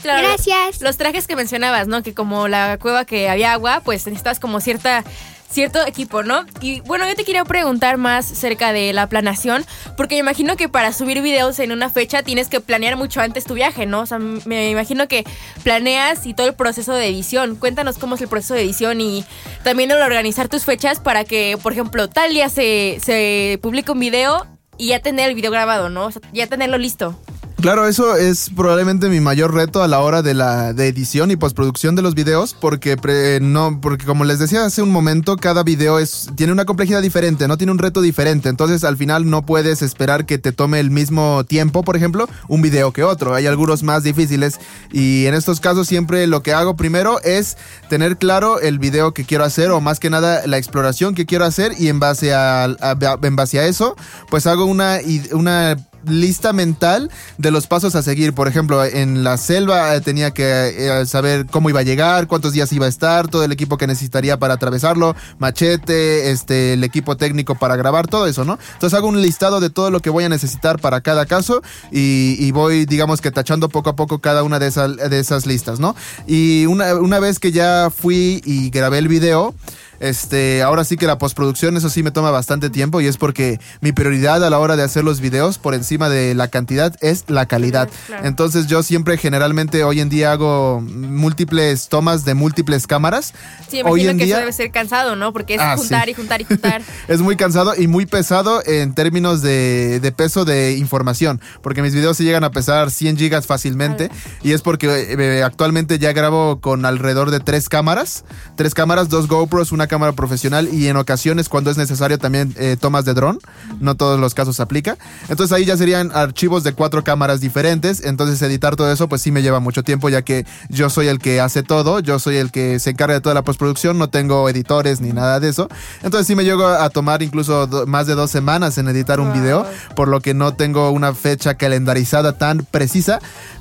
Claro, 0.02 0.28
Gracias. 0.28 0.82
Los 0.82 0.98
trajes 0.98 1.28
que 1.28 1.36
mencionabas, 1.36 1.88
¿no? 1.88 2.02
Que 2.02 2.14
como 2.16 2.48
la 2.48 2.78
cueva 2.80 3.06
que 3.06 3.30
había 3.30 3.54
agua, 3.54 3.82
pues 3.84 4.06
necesitas 4.08 4.40
como 4.40 4.62
cierta 4.62 5.04
cierto 5.50 5.86
equipo, 5.86 6.24
¿no? 6.24 6.46
Y 6.62 6.82
bueno, 6.82 7.08
yo 7.08 7.16
te 7.16 7.24
quería 7.24 7.44
preguntar 7.44 7.98
más 7.98 8.26
cerca 8.26 8.72
de 8.72 8.94
la 8.94 9.08
planeación, 9.08 9.66
porque 9.98 10.16
me 10.16 10.20
imagino 10.20 10.56
que 10.56 10.70
para 10.70 10.94
subir 10.94 11.22
videos 11.22 11.60
en 11.60 11.72
una 11.72 11.90
fecha 11.90 12.24
tienes 12.24 12.48
que 12.48 12.60
planear 12.60 12.96
mucho 12.98 13.22
antes 13.22 13.46
tu 13.46 13.56
viaje, 13.56 13.86
¿no? 13.86 14.02
O 14.02 14.06
sea, 14.06 14.20
me 14.20 14.70
imagino 14.70 15.08
que 15.08 15.26
planeas 15.64 16.26
y 16.26 16.34
todo 16.34 16.48
el 16.48 16.54
proceso 16.54 16.94
de 16.94 17.08
edición. 17.08 17.56
Cuéntanos 17.56 17.98
cómo 17.98 18.16
es 18.16 18.22
el 18.22 18.28
proceso 18.28 18.54
de 18.54 18.62
edición 18.62 19.02
y 19.02 19.26
también 19.64 19.92
el 19.92 20.02
organizar 20.02 20.50
tus 20.50 20.66
fechas 20.66 21.00
para 21.00 21.24
que, 21.24 21.58
por 21.62 21.74
ejemplo, 21.74 22.08
tal 22.10 22.32
día 22.32 22.50
se, 22.50 23.00
se 23.04 23.60
publique 23.62 23.92
un 23.92 24.00
video 24.00 24.46
y 24.78 24.88
ya 24.88 25.00
tener 25.00 25.30
el 25.30 25.36
video 25.36 25.52
grabado, 25.52 25.90
¿no? 25.90 26.06
O 26.06 26.12
sea, 26.12 26.22
ya 26.32 26.48
tenerlo 26.48 26.78
listo. 26.78 27.20
Claro, 27.62 27.88
eso 27.88 28.16
es 28.16 28.50
probablemente 28.56 29.10
mi 29.10 29.20
mayor 29.20 29.54
reto 29.54 29.84
a 29.84 29.90
la 29.90 30.00
hora 30.00 30.22
de 30.22 30.34
la 30.34 30.72
de 30.72 30.88
edición 30.88 31.30
y 31.30 31.36
postproducción 31.36 31.94
de 31.94 32.02
los 32.02 32.16
videos, 32.16 32.54
porque 32.58 32.96
pre- 32.96 33.42
no, 33.42 33.80
porque 33.82 34.06
como 34.06 34.24
les 34.24 34.40
decía 34.40 34.64
hace 34.64 34.82
un 34.82 34.92
momento, 34.92 35.36
cada 35.36 35.64
video 35.64 36.00
es 36.00 36.30
tiene 36.38 36.54
una 36.54 36.64
complejidad 36.64 37.02
diferente, 37.02 37.50
no 37.50 37.58
tiene 37.58 37.74
un 37.74 37.78
reto 37.78 38.02
diferente, 38.02 38.48
entonces 38.48 38.86
al 38.86 38.96
final 38.96 39.30
no 39.30 39.46
puedes 39.46 39.82
esperar 39.82 40.26
que 40.26 40.38
te 40.38 40.54
tome 40.54 40.80
el 40.80 40.90
mismo 40.90 41.44
tiempo, 41.44 41.84
por 41.84 41.98
ejemplo, 41.98 42.30
un 42.48 42.62
video 42.62 42.94
que 42.94 43.04
otro. 43.04 43.36
Hay 43.36 43.46
algunos 43.46 43.84
más 43.84 44.04
difíciles 44.04 44.58
y 44.94 45.26
en 45.26 45.34
estos 45.34 45.60
casos 45.60 45.86
siempre 45.86 46.28
lo 46.28 46.42
que 46.42 46.54
hago 46.54 46.78
primero 46.78 47.20
es 47.24 47.58
tener 47.90 48.16
claro 48.18 48.62
el 48.62 48.80
video 48.80 49.14
que 49.14 49.26
quiero 49.26 49.44
hacer 49.44 49.72
o 49.72 49.82
más 49.82 50.00
que 50.00 50.10
nada 50.10 50.48
la 50.48 50.58
exploración 50.58 51.14
que 51.14 51.26
quiero 51.26 51.44
hacer 51.44 51.74
y 51.78 51.90
en 51.90 52.00
base 52.00 52.34
a, 52.34 52.64
a- 52.64 53.20
en 53.22 53.36
base 53.36 53.60
a 53.60 53.66
eso, 53.66 53.98
pues 54.30 54.48
hago 54.48 54.64
una 54.64 55.00
una 55.34 55.76
lista 56.06 56.54
mental 56.54 57.12
de 57.38 57.52
los 57.52 57.68
pasos 57.68 57.96
a 57.96 58.02
seguir. 58.02 58.34
Por 58.34 58.48
ejemplo, 58.48 58.84
en 58.84 59.24
la 59.24 59.38
selva 59.38 59.96
eh, 59.96 60.02
tenía 60.02 60.32
que 60.32 60.44
eh, 60.44 61.06
saber 61.06 61.46
cómo 61.46 61.70
iba 61.70 61.82
a 61.82 61.84
llegar, 61.84 62.28
cuántos 62.28 62.54
días 62.54 62.72
iba 62.74 62.86
a 62.86 62.90
estar, 62.90 63.28
todo 63.28 63.44
el 63.44 63.52
equipo 63.52 63.78
que 63.78 63.88
necesitaría 63.88 64.38
para 64.38 64.56
atravesarlo, 64.56 65.16
machete, 65.38 66.32
este, 66.32 66.74
el 66.74 66.84
equipo 66.84 67.18
técnico 67.18 67.56
para 67.56 67.76
grabar, 67.76 68.08
todo 68.08 68.28
eso, 68.28 68.46
¿no? 68.46 68.60
Entonces 68.74 68.98
hago 68.98 69.08
un 69.08 69.22
listado 69.22 69.60
de 69.60 69.70
todo 69.70 69.92
lo 69.92 70.00
que 70.00 70.10
voy 70.10 70.24
a 70.24 70.30
necesitar 70.30 70.80
para 70.80 71.02
cada 71.02 71.26
caso 71.26 71.62
y, 71.92 72.36
y 72.40 72.52
voy, 72.52 72.86
digamos 72.86 73.22
que 73.22 73.32
tachando 73.32 73.70
poco 73.70 73.90
a 73.90 73.96
poco 73.96 74.20
cada 74.20 74.44
una 74.44 74.60
de 74.60 74.68
esas, 74.68 74.96
de 74.98 75.20
esas 75.20 75.46
listas, 75.46 75.80
¿no? 75.80 75.96
Y 76.28 76.66
una, 76.66 76.96
una 76.96 77.20
vez 77.20 77.40
que 77.40 77.52
ya 77.52 77.90
fui 77.90 78.42
y 78.46 78.70
grabé 78.70 79.00
el 79.00 79.08
video, 79.08 79.54
Este, 80.00 80.62
ahora 80.64 80.84
sí 80.84 80.98
que 80.98 81.08
la 81.08 81.18
postproducción, 81.18 81.78
eso 81.78 81.90
sí 81.90 82.04
me 82.04 82.12
toma 82.12 82.32
bastante 82.32 82.70
tiempo 82.70 83.02
y 83.02 83.08
es 83.08 83.18
porque 83.18 83.60
mi 83.82 83.92
prioridad 83.92 84.44
a 84.44 84.50
la 84.50 84.60
hora 84.60 84.76
de 84.76 84.84
hacer 84.84 85.04
los 85.04 85.20
videos 85.20 85.58
por 85.58 85.74
encima 85.74 86.10
de 86.10 86.34
la 86.36 86.48
cantidad 86.48 86.96
es 87.02 87.26
la 87.28 87.46
calidad. 87.48 87.90
Claro. 88.08 88.26
Entonces 88.26 88.68
yo 88.68 88.84
siempre 88.84 89.18
generalmente 89.18 89.84
hoy 89.84 90.00
en 90.00 90.10
día 90.10 90.32
hago 90.32 90.82
múltiples 90.82 91.90
tomas 91.90 92.26
de 92.26 92.34
múltiples 92.34 92.88
cámaras. 92.88 93.34
Sí, 93.70 93.82
hoy 93.84 94.08
en 94.08 94.18
que 94.18 94.26
día 94.26 94.36
eso 94.36 94.40
debe 94.42 94.54
ser 94.54 94.72
cansado, 94.72 95.16
¿no? 95.16 95.34
Porque 95.34 95.56
es 95.56 95.62
Ah, 95.62 95.76
juntar 95.78 96.06
sí. 96.06 96.12
y 96.12 96.14
juntar 96.14 96.42
y 96.42 96.46
juntar. 96.46 96.82
es 97.08 97.20
muy 97.22 97.36
cansado 97.36 97.74
y 97.78 97.88
muy 97.88 98.06
pesado 98.06 98.62
en 98.66 98.94
términos 98.94 99.42
de, 99.42 100.00
de 100.00 100.12
peso 100.12 100.46
de 100.46 100.78
información, 100.78 101.42
porque 101.62 101.82
mis 101.82 101.94
videos 101.94 102.18
se 102.18 102.24
llegan 102.24 102.44
a 102.44 102.52
pesar 102.52 102.90
100 102.92 103.18
gigas 103.18 103.46
fácilmente 103.46 104.10
y 104.44 104.54
es 104.54 104.62
porque 104.62 104.88
eh, 105.18 105.44
actualmente 105.44 106.00
ya 106.00 106.14
grabo 106.14 106.60
con 106.62 106.86
alrededor 106.86 107.32
de 107.32 107.40
tres 107.42 107.68
cámaras, 107.68 108.24
tres 108.56 108.74
cámaras, 108.74 109.10
dos 109.10 109.28
GoPros, 109.28 109.72
una 109.72 109.88
cámara 109.90 110.14
profesional 110.14 110.70
y 110.74 110.88
en 110.88 110.96
ocasiones 110.96 111.50
cuando 111.50 111.70
es 111.70 111.76
necesario 111.78 112.18
también 112.18 112.56
eh, 112.58 112.78
tomas 112.80 113.04
de 113.04 113.14
dron, 113.14 113.40
no 113.82 113.96
todos 113.96 114.18
los 114.18 114.34
casos 114.34 114.62
aplica. 114.62 114.98
Entonces 115.28 115.52
ahí 115.52 115.66
ya 115.66 115.76
serían 115.76 116.12
archivos 116.14 116.64
de 116.64 116.72
cuatro 116.72 117.04
cámaras 117.04 117.42
diferentes, 117.42 118.06
entonces 118.06 118.42
editar 118.42 118.78
todo 118.78 118.90
eso 118.90 119.10
pues 119.10 119.22
sí 119.22 119.32
me 119.32 119.42
lleva 119.42 119.60
mucho 119.60 119.84
tiempo 119.84 120.08
ya 120.08 120.22
que 120.22 120.46
yo 120.70 120.90
soy 120.90 121.08
el 121.10 121.20
que 121.20 121.42
hace 121.42 121.62
todo, 121.64 122.00
yo 122.00 122.20
soy 122.20 122.38
el 122.38 122.52
que 122.52 122.80
se 122.80 122.92
encarga 122.92 123.16
de 123.16 123.22
toda 123.22 123.36
la 123.36 123.42
postproducción, 123.44 123.98
no 123.98 124.10
tengo 124.10 124.48
editores 124.48 125.02
ni 125.02 125.12
nada 125.12 125.42
de 125.42 125.50
eso. 125.50 125.68
Entonces 126.04 126.28
sí 126.28 126.36
me 126.36 126.46
llego 126.46 126.66
a 126.68 126.90
tomar 126.90 127.22
incluso 127.24 127.68
do- 127.68 127.86
más 127.88 128.08
de 128.08 128.16
dos 128.16 128.32
semanas 128.32 128.78
en 128.78 128.88
editar 128.88 129.20
un 129.20 129.34
video, 129.34 129.66
por 129.96 130.08
lo 130.08 130.22
que 130.22 130.34
no 130.34 130.54
tengo 130.54 130.92
una 130.92 131.14
fecha 131.16 131.56
calendarizada 131.56 132.38
tan 132.38 132.60
precisa, 132.60 133.20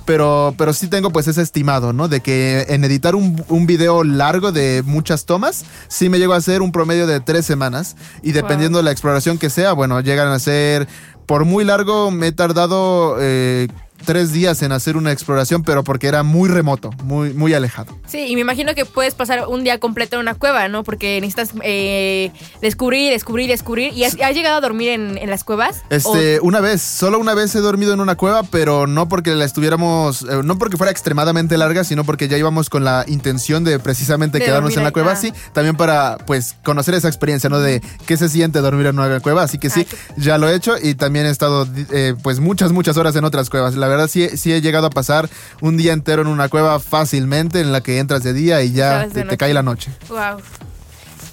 pero, 0.08 0.54
pero 0.56 0.72
sí 0.72 0.88
tengo 0.88 1.10
pues 1.10 1.28
ese 1.28 1.42
estimado, 1.42 1.92
¿no? 1.92 2.08
De 2.08 2.22
que 2.22 2.64
en 2.70 2.82
editar 2.82 3.14
un, 3.14 3.44
un 3.50 3.66
video 3.66 4.04
largo 4.04 4.52
de 4.52 4.82
muchas 4.86 5.26
tomas, 5.26 5.66
sí 5.88 6.08
me 6.08 6.18
llego 6.18 6.32
a 6.32 6.38
hacer 6.38 6.62
un 6.62 6.72
promedio 6.72 7.06
de 7.06 7.20
tres 7.20 7.44
semanas 7.44 7.94
y 8.22 8.32
dependiendo 8.32 8.78
de 8.78 8.84
la 8.84 8.90
exploración 8.90 9.36
que 9.36 9.50
sea, 9.50 9.74
bueno, 9.74 10.00
llegan 10.00 10.28
a 10.28 10.38
ser, 10.38 10.88
por 11.26 11.44
muy 11.44 11.62
largo 11.62 12.10
me 12.10 12.28
he 12.28 12.32
tardado... 12.32 13.16
eh, 13.20 13.68
tres 14.04 14.32
días 14.32 14.62
en 14.62 14.72
hacer 14.72 14.96
una 14.96 15.12
exploración, 15.12 15.62
pero 15.62 15.84
porque 15.84 16.06
era 16.06 16.22
muy 16.22 16.48
remoto, 16.48 16.90
muy, 17.02 17.32
muy 17.32 17.54
alejado. 17.54 17.96
Sí, 18.06 18.26
y 18.28 18.34
me 18.34 18.40
imagino 18.40 18.74
que 18.74 18.84
puedes 18.84 19.14
pasar 19.14 19.46
un 19.48 19.64
día 19.64 19.78
completo 19.78 20.16
en 20.16 20.22
una 20.22 20.34
cueva, 20.34 20.68
¿no? 20.68 20.84
Porque 20.84 21.20
necesitas 21.20 21.50
eh, 21.62 22.32
descubrir, 22.60 23.12
descubrir, 23.12 23.48
descubrir. 23.48 23.92
¿Y 23.92 24.04
has, 24.04 24.16
has 24.20 24.34
llegado 24.34 24.56
a 24.56 24.60
dormir 24.60 24.90
en, 24.90 25.18
en 25.18 25.30
las 25.30 25.44
cuevas? 25.44 25.82
Este, 25.90 26.40
una 26.40 26.60
vez, 26.60 26.80
solo 26.82 27.18
una 27.18 27.34
vez 27.34 27.54
he 27.54 27.60
dormido 27.60 27.92
en 27.92 28.00
una 28.00 28.16
cueva, 28.16 28.42
pero 28.42 28.86
no 28.86 29.08
porque 29.08 29.34
la 29.34 29.44
estuviéramos, 29.44 30.22
eh, 30.22 30.40
no 30.44 30.58
porque 30.58 30.76
fuera 30.76 30.90
extremadamente 30.90 31.56
larga, 31.58 31.84
sino 31.84 32.04
porque 32.04 32.28
ya 32.28 32.38
íbamos 32.38 32.70
con 32.70 32.84
la 32.84 33.04
intención 33.06 33.64
de 33.64 33.78
precisamente 33.78 34.38
De 34.38 34.44
quedarnos 34.44 34.76
en 34.76 34.84
la 34.84 34.92
cueva, 34.92 35.12
ah. 35.12 35.16
sí, 35.16 35.32
también 35.52 35.76
para 35.76 36.18
pues 36.26 36.56
conocer 36.64 36.94
esa 36.94 37.08
experiencia, 37.08 37.50
¿no? 37.50 37.60
De 37.60 37.82
qué 38.06 38.16
se 38.16 38.28
siente 38.28 38.60
dormir 38.60 38.86
en 38.86 38.98
una 38.98 39.20
cueva, 39.20 39.42
así 39.42 39.58
que 39.58 39.70
sí, 39.70 39.86
Ay, 39.88 39.98
ya 40.16 40.38
lo 40.38 40.48
he 40.48 40.54
hecho 40.54 40.76
y 40.80 40.94
también 40.94 41.26
he 41.26 41.30
estado 41.30 41.66
eh, 41.92 42.14
pues 42.22 42.40
muchas, 42.40 42.72
muchas 42.72 42.96
horas 42.96 43.16
en 43.16 43.24
otras 43.24 43.50
cuevas. 43.50 43.74
La 43.76 43.87
verdad 43.88 44.08
sí, 44.08 44.36
sí 44.36 44.52
he 44.52 44.60
llegado 44.60 44.86
a 44.86 44.90
pasar 44.90 45.28
un 45.60 45.76
día 45.76 45.92
entero 45.92 46.22
en 46.22 46.28
una 46.28 46.48
cueva 46.48 46.80
fácilmente, 46.80 47.60
en 47.60 47.72
la 47.72 47.82
que 47.82 47.98
entras 47.98 48.22
de 48.22 48.32
día 48.32 48.62
y 48.62 48.72
ya 48.72 49.08
te, 49.08 49.36
cae 49.36 49.54
la 49.54 49.62
noche. 49.62 49.90
Wow. 50.08 50.40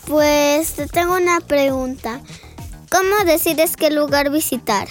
Pues 0.07 0.73
te 0.73 0.87
tengo 0.87 1.15
una 1.15 1.39
pregunta. 1.41 2.21
¿Cómo 2.89 3.25
decides 3.25 3.75
qué 3.75 3.91
lugar 3.91 4.31
visitar? 4.31 4.87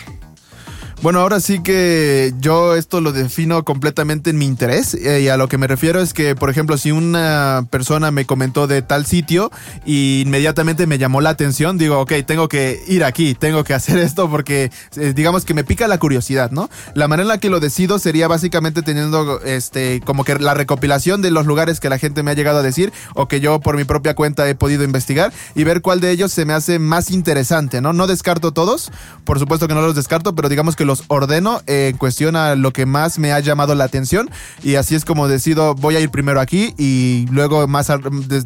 Bueno, 1.05 1.21
ahora 1.21 1.39
sí 1.39 1.59
que 1.63 2.33
yo 2.41 2.75
esto 2.77 3.03
lo 3.03 3.13
defino 3.13 3.63
completamente 3.63 4.31
en 4.31 4.39
mi 4.39 4.47
interés 4.47 4.95
eh, 4.95 5.21
y 5.21 5.29
a 5.29 5.37
lo 5.37 5.49
que 5.49 5.59
me 5.59 5.67
refiero 5.67 6.01
es 6.01 6.15
que, 6.15 6.35
por 6.35 6.49
ejemplo, 6.49 6.79
si 6.79 6.93
una 6.93 7.67
persona 7.69 8.11
me 8.11 8.25
comentó 8.25 8.67
de 8.67 8.81
tal 8.81 9.05
sitio 9.05 9.51
y 9.85 10.23
inmediatamente 10.23 10.87
me 10.87 10.97
llamó 10.97 11.21
la 11.21 11.29
atención, 11.29 11.77
digo, 11.77 12.01
ok, 12.01 12.15
tengo 12.27 12.49
que 12.49 12.83
ir 12.89 13.05
aquí, 13.05 13.35
tengo 13.35 13.65
que 13.65 13.75
hacer 13.75 13.99
esto 13.99 14.31
porque 14.31 14.71
eh, 14.97 15.13
digamos 15.15 15.45
que 15.45 15.53
me 15.53 15.63
pica 15.63 15.89
la 15.89 15.99
curiosidad, 15.99 16.53
¿no? 16.53 16.71
La 16.95 17.07
manera 17.07 17.25
en 17.25 17.29
la 17.29 17.39
que 17.39 17.51
lo 17.51 17.61
decido 17.61 17.99
sería 17.99 18.27
básicamente 18.27 18.81
teniendo 18.81 19.43
este 19.43 20.01
como 20.07 20.25
que 20.25 20.39
la 20.39 20.55
recopilación 20.55 21.21
de 21.21 21.31
los 21.31 21.45
lugares 21.45 21.81
que 21.81 21.91
la 21.91 21.99
gente 21.99 22.23
me 22.23 22.31
ha 22.31 22.35
llegado 22.35 22.61
a 22.61 22.63
decir 22.63 22.95
o 23.15 23.29
que 23.29 23.41
yo 23.41 23.61
por 23.61 23.77
mi 23.77 23.85
propia 23.85 24.15
cuenta 24.15 24.49
he 24.49 24.55
podido 24.55 24.85
investigar 24.85 25.35
y 25.55 25.65
ver 25.65 25.83
cuál 25.83 26.01
de 26.01 26.13
ellos 26.13 26.33
se 26.33 26.47
me 26.47 26.55
hace 26.55 26.79
más 26.79 27.11
interesante, 27.11 27.83
¿no? 27.83 27.93
No 27.93 28.07
descarto 28.07 28.53
todos, 28.53 28.91
por 29.25 29.39
supuesto 29.39 29.69
que 29.69 29.75
no 29.75 29.83
los 29.83 29.97
descarto, 29.97 30.35
pero 30.35 30.49
digamos 30.49 30.77
que 30.77 30.87
los 30.87 30.94
ordeno 31.09 31.61
eh, 31.67 31.89
en 31.93 31.99
cuestión 31.99 32.37
a 32.37 32.55
lo 32.55 32.73
que 32.73 32.87
más 32.87 33.19
me 33.19 33.33
ha 33.33 33.41
llamado 33.41 33.75
la 33.75 33.85
atención 33.85 34.31
y 34.63 34.77
así 34.77 34.95
es 34.95 35.05
como 35.05 35.29
decido, 35.29 35.75
voy 35.75 35.97
a 35.97 36.01
ir 36.01 36.11
primero 36.11 36.41
aquí 36.41 36.75
y 36.79 37.27
luego 37.31 37.67
más 37.67 37.91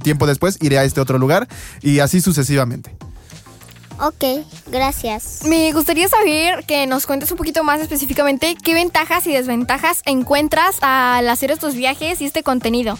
tiempo 0.02 0.26
después 0.26 0.58
iré 0.60 0.78
a 0.78 0.84
este 0.84 1.00
otro 1.00 1.18
lugar 1.18 1.48
y 1.82 2.00
así 2.00 2.20
sucesivamente. 2.20 2.96
Ok, 4.00 4.46
gracias. 4.68 5.40
Me 5.44 5.72
gustaría 5.72 6.08
saber 6.08 6.64
que 6.66 6.86
nos 6.86 7.06
cuentes 7.06 7.32
un 7.32 7.36
poquito 7.36 7.64
más 7.64 7.80
específicamente 7.80 8.56
qué 8.62 8.72
ventajas 8.72 9.26
y 9.26 9.32
desventajas 9.32 10.02
encuentras 10.06 10.76
al 10.82 11.28
hacer 11.28 11.50
estos 11.50 11.74
viajes 11.74 12.20
y 12.20 12.26
este 12.26 12.44
contenido. 12.44 12.96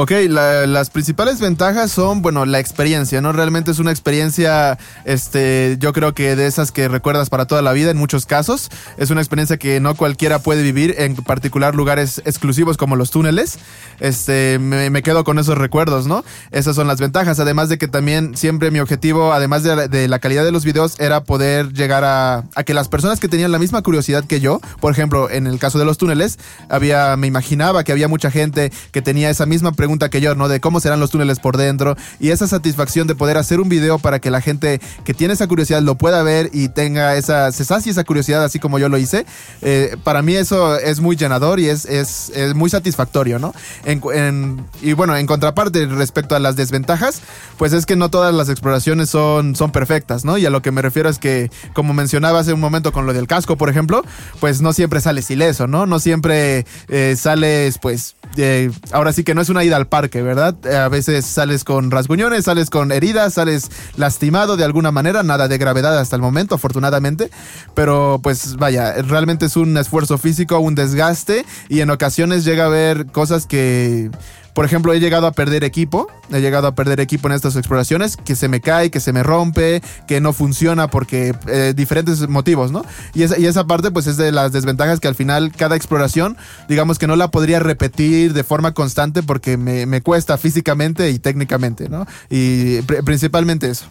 Ok, 0.00 0.12
la- 0.28 0.64
las 0.68 0.90
principales 0.90 1.40
ventajas 1.40 1.90
son, 1.90 2.22
bueno, 2.22 2.46
la 2.46 2.60
experiencia, 2.60 3.20
¿no? 3.20 3.32
Realmente 3.32 3.72
es 3.72 3.80
una 3.80 3.90
experiencia, 3.90 4.78
este, 5.04 5.76
yo 5.80 5.92
creo 5.92 6.14
que 6.14 6.36
de 6.36 6.46
esas 6.46 6.70
que 6.70 6.86
recuerdas 6.86 7.30
para 7.30 7.46
toda 7.48 7.62
la 7.62 7.72
vida 7.72 7.90
en 7.90 7.96
muchos 7.96 8.24
casos. 8.24 8.68
Es 8.96 9.10
una 9.10 9.20
experiencia 9.20 9.56
que 9.56 9.80
no 9.80 9.96
cualquiera 9.96 10.38
puede 10.38 10.62
vivir, 10.62 10.94
en 10.98 11.16
particular 11.16 11.74
lugares 11.74 12.22
exclusivos 12.24 12.76
como 12.76 12.94
los 12.94 13.10
túneles. 13.10 13.58
Este, 13.98 14.60
me, 14.60 14.88
me 14.88 15.02
quedo 15.02 15.24
con 15.24 15.40
esos 15.40 15.58
recuerdos, 15.58 16.06
¿no? 16.06 16.24
Esas 16.52 16.76
son 16.76 16.86
las 16.86 17.00
ventajas, 17.00 17.40
además 17.40 17.68
de 17.68 17.76
que 17.78 17.88
también 17.88 18.36
siempre 18.36 18.70
mi 18.70 18.78
objetivo, 18.78 19.32
además 19.32 19.64
de, 19.64 19.88
de 19.88 20.06
la 20.06 20.20
calidad 20.20 20.44
de 20.44 20.52
los 20.52 20.64
videos, 20.64 20.94
era 21.00 21.24
poder 21.24 21.72
llegar 21.72 22.04
a, 22.04 22.44
a 22.54 22.62
que 22.62 22.72
las 22.72 22.86
personas 22.86 23.18
que 23.18 23.26
tenían 23.26 23.50
la 23.50 23.58
misma 23.58 23.82
curiosidad 23.82 24.24
que 24.24 24.38
yo, 24.38 24.60
por 24.80 24.92
ejemplo, 24.92 25.28
en 25.28 25.48
el 25.48 25.58
caso 25.58 25.76
de 25.80 25.84
los 25.84 25.98
túneles, 25.98 26.38
había, 26.68 27.16
me 27.16 27.26
imaginaba 27.26 27.82
que 27.82 27.90
había 27.90 28.06
mucha 28.06 28.30
gente 28.30 28.70
que 28.92 29.02
tenía 29.02 29.28
esa 29.28 29.44
misma 29.44 29.72
pregunta 29.72 29.87
que 30.10 30.20
yo, 30.20 30.34
¿no? 30.34 30.48
De 30.48 30.60
cómo 30.60 30.80
serán 30.80 31.00
los 31.00 31.10
túneles 31.10 31.38
por 31.40 31.56
dentro 31.56 31.96
y 32.20 32.30
esa 32.30 32.46
satisfacción 32.46 33.06
de 33.06 33.14
poder 33.14 33.36
hacer 33.38 33.60
un 33.60 33.68
video 33.68 33.98
para 33.98 34.18
que 34.20 34.30
la 34.30 34.40
gente 34.40 34.80
que 35.04 35.14
tiene 35.14 35.34
esa 35.34 35.46
curiosidad 35.46 35.80
lo 35.82 35.94
pueda 35.96 36.22
ver 36.22 36.50
y 36.52 36.68
tenga 36.68 37.16
esa, 37.16 37.50
se 37.52 37.64
sacie 37.64 37.90
esa 37.92 38.04
curiosidad 38.04 38.44
así 38.44 38.58
como 38.58 38.78
yo 38.78 38.88
lo 38.88 38.98
hice. 38.98 39.24
Eh, 39.62 39.96
para 40.04 40.22
mí 40.22 40.34
eso 40.34 40.78
es 40.78 41.00
muy 41.00 41.16
llenador 41.16 41.58
y 41.60 41.68
es, 41.68 41.84
es, 41.86 42.30
es 42.34 42.54
muy 42.54 42.70
satisfactorio, 42.70 43.38
¿no? 43.38 43.54
En- 43.84 44.02
en- 44.14 44.66
y 44.82 44.92
bueno, 44.92 45.16
en 45.16 45.26
contraparte 45.26 45.86
respecto 45.86 46.36
a 46.36 46.38
las 46.38 46.54
desventajas, 46.56 47.22
pues 47.56 47.72
es 47.72 47.86
que 47.86 47.96
no 47.96 48.10
todas 48.10 48.34
las 48.34 48.48
exploraciones 48.48 49.08
son, 49.10 49.56
son 49.56 49.72
perfectas, 49.72 50.24
¿no? 50.24 50.36
Y 50.38 50.46
a 50.46 50.50
lo 50.50 50.62
que 50.62 50.70
me 50.70 50.82
refiero 50.82 51.08
es 51.08 51.18
que, 51.18 51.50
como 51.72 51.94
mencionaba 51.94 52.40
hace 52.40 52.52
un 52.52 52.60
momento 52.60 52.92
con 52.92 53.06
lo 53.06 53.12
del 53.14 53.26
casco, 53.26 53.56
por 53.56 53.68
ejemplo, 53.70 54.04
pues 54.40 54.60
no 54.60 54.72
siempre 54.72 55.00
sales 55.00 55.30
ileso, 55.30 55.66
¿no? 55.66 55.86
No 55.86 55.98
siempre 56.00 56.66
eh, 56.88 57.14
sales, 57.18 57.78
pues, 57.78 58.16
eh, 58.36 58.70
ahora 58.92 59.12
sí 59.12 59.24
que 59.24 59.34
no 59.34 59.40
es 59.40 59.48
una 59.48 59.64
al 59.74 59.86
parque, 59.86 60.22
¿verdad? 60.22 60.54
Eh, 60.64 60.76
a 60.76 60.88
veces 60.88 61.24
sales 61.26 61.64
con 61.64 61.90
rasguñones, 61.90 62.44
sales 62.44 62.70
con 62.70 62.92
heridas, 62.92 63.34
sales 63.34 63.70
lastimado 63.96 64.56
de 64.56 64.64
alguna 64.64 64.90
manera, 64.90 65.22
nada 65.22 65.48
de 65.48 65.58
gravedad 65.58 65.98
hasta 65.98 66.16
el 66.16 66.22
momento, 66.22 66.54
afortunadamente, 66.54 67.30
pero 67.74 68.20
pues 68.22 68.56
vaya, 68.56 68.94
realmente 69.02 69.46
es 69.46 69.56
un 69.56 69.76
esfuerzo 69.76 70.18
físico, 70.18 70.58
un 70.58 70.74
desgaste 70.74 71.44
y 71.68 71.80
en 71.80 71.90
ocasiones 71.90 72.44
llega 72.44 72.64
a 72.64 72.66
haber 72.66 73.06
cosas 73.06 73.46
que... 73.46 74.10
Por 74.54 74.64
ejemplo, 74.64 74.92
he 74.92 74.98
llegado 74.98 75.26
a 75.28 75.32
perder 75.32 75.62
equipo, 75.62 76.08
he 76.32 76.40
llegado 76.40 76.66
a 76.66 76.74
perder 76.74 76.98
equipo 76.98 77.28
en 77.28 77.34
estas 77.34 77.54
exploraciones, 77.54 78.16
que 78.16 78.34
se 78.34 78.48
me 78.48 78.60
cae, 78.60 78.90
que 78.90 78.98
se 78.98 79.12
me 79.12 79.22
rompe, 79.22 79.82
que 80.08 80.20
no 80.20 80.32
funciona 80.32 80.88
porque 80.88 81.32
eh, 81.46 81.74
diferentes 81.76 82.28
motivos, 82.28 82.72
¿no? 82.72 82.84
Y 83.14 83.22
esa, 83.22 83.38
y 83.38 83.46
esa 83.46 83.66
parte 83.68 83.92
pues 83.92 84.08
es 84.08 84.16
de 84.16 84.32
las 84.32 84.50
desventajas 84.50 84.98
que 84.98 85.06
al 85.06 85.14
final 85.14 85.52
cada 85.52 85.76
exploración, 85.76 86.36
digamos 86.68 86.98
que 86.98 87.06
no 87.06 87.14
la 87.14 87.30
podría 87.30 87.60
repetir 87.60 88.32
de 88.32 88.42
forma 88.42 88.74
constante 88.74 89.22
porque 89.22 89.56
me, 89.56 89.86
me 89.86 90.00
cuesta 90.00 90.36
físicamente 90.38 91.10
y 91.10 91.18
técnicamente, 91.20 91.88
¿no? 91.88 92.06
Y 92.28 92.78
pr- 92.80 93.04
principalmente 93.04 93.70
eso. 93.70 93.86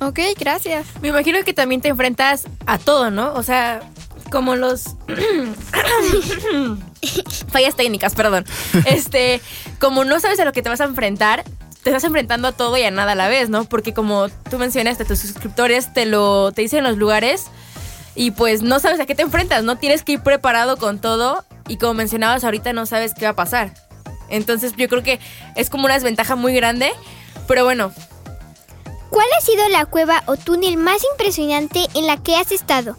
Ok, 0.00 0.20
gracias. 0.38 0.86
Me 1.02 1.08
imagino 1.08 1.38
que 1.44 1.52
también 1.52 1.80
te 1.80 1.88
enfrentas 1.88 2.44
a 2.66 2.78
todo, 2.78 3.10
¿no? 3.10 3.32
O 3.34 3.42
sea, 3.42 3.80
como 4.30 4.56
los... 4.56 4.96
Fallas 7.50 7.76
técnicas, 7.76 8.14
perdón. 8.14 8.44
Este, 8.86 9.40
como 9.78 10.04
no 10.04 10.20
sabes 10.20 10.40
a 10.40 10.44
lo 10.44 10.52
que 10.52 10.62
te 10.62 10.68
vas 10.68 10.80
a 10.80 10.84
enfrentar, 10.84 11.44
te 11.82 11.90
estás 11.90 12.04
enfrentando 12.04 12.48
a 12.48 12.52
todo 12.52 12.76
y 12.76 12.82
a 12.82 12.90
nada 12.90 13.12
a 13.12 13.14
la 13.14 13.28
vez, 13.28 13.48
¿no? 13.48 13.64
Porque 13.64 13.94
como 13.94 14.28
tú 14.50 14.58
mencionaste, 14.58 15.04
tus 15.04 15.20
suscriptores 15.20 15.92
te 15.92 16.06
lo 16.06 16.52
te 16.52 16.62
dicen 16.62 16.84
los 16.84 16.96
lugares 16.96 17.46
y 18.14 18.32
pues 18.32 18.62
no 18.62 18.80
sabes 18.80 19.00
a 19.00 19.06
qué 19.06 19.14
te 19.14 19.22
enfrentas, 19.22 19.64
¿no? 19.64 19.76
Tienes 19.76 20.02
que 20.02 20.12
ir 20.12 20.20
preparado 20.20 20.76
con 20.76 21.00
todo 21.00 21.44
y 21.68 21.76
como 21.76 21.94
mencionabas 21.94 22.44
ahorita 22.44 22.72
no 22.72 22.86
sabes 22.86 23.14
qué 23.14 23.26
va 23.26 23.30
a 23.30 23.36
pasar. 23.36 23.74
Entonces 24.28 24.74
yo 24.76 24.88
creo 24.88 25.02
que 25.02 25.20
es 25.54 25.70
como 25.70 25.84
una 25.84 25.94
desventaja 25.94 26.36
muy 26.36 26.54
grande, 26.54 26.92
pero 27.46 27.64
bueno, 27.64 27.92
¿Cuál 29.10 29.26
ha 29.36 29.40
sido 29.40 29.68
la 29.68 29.86
cueva 29.86 30.22
o 30.26 30.36
túnel 30.36 30.76
más 30.76 31.02
impresionante 31.12 31.86
en 31.94 32.06
la 32.06 32.22
que 32.22 32.36
has 32.36 32.52
estado? 32.52 32.96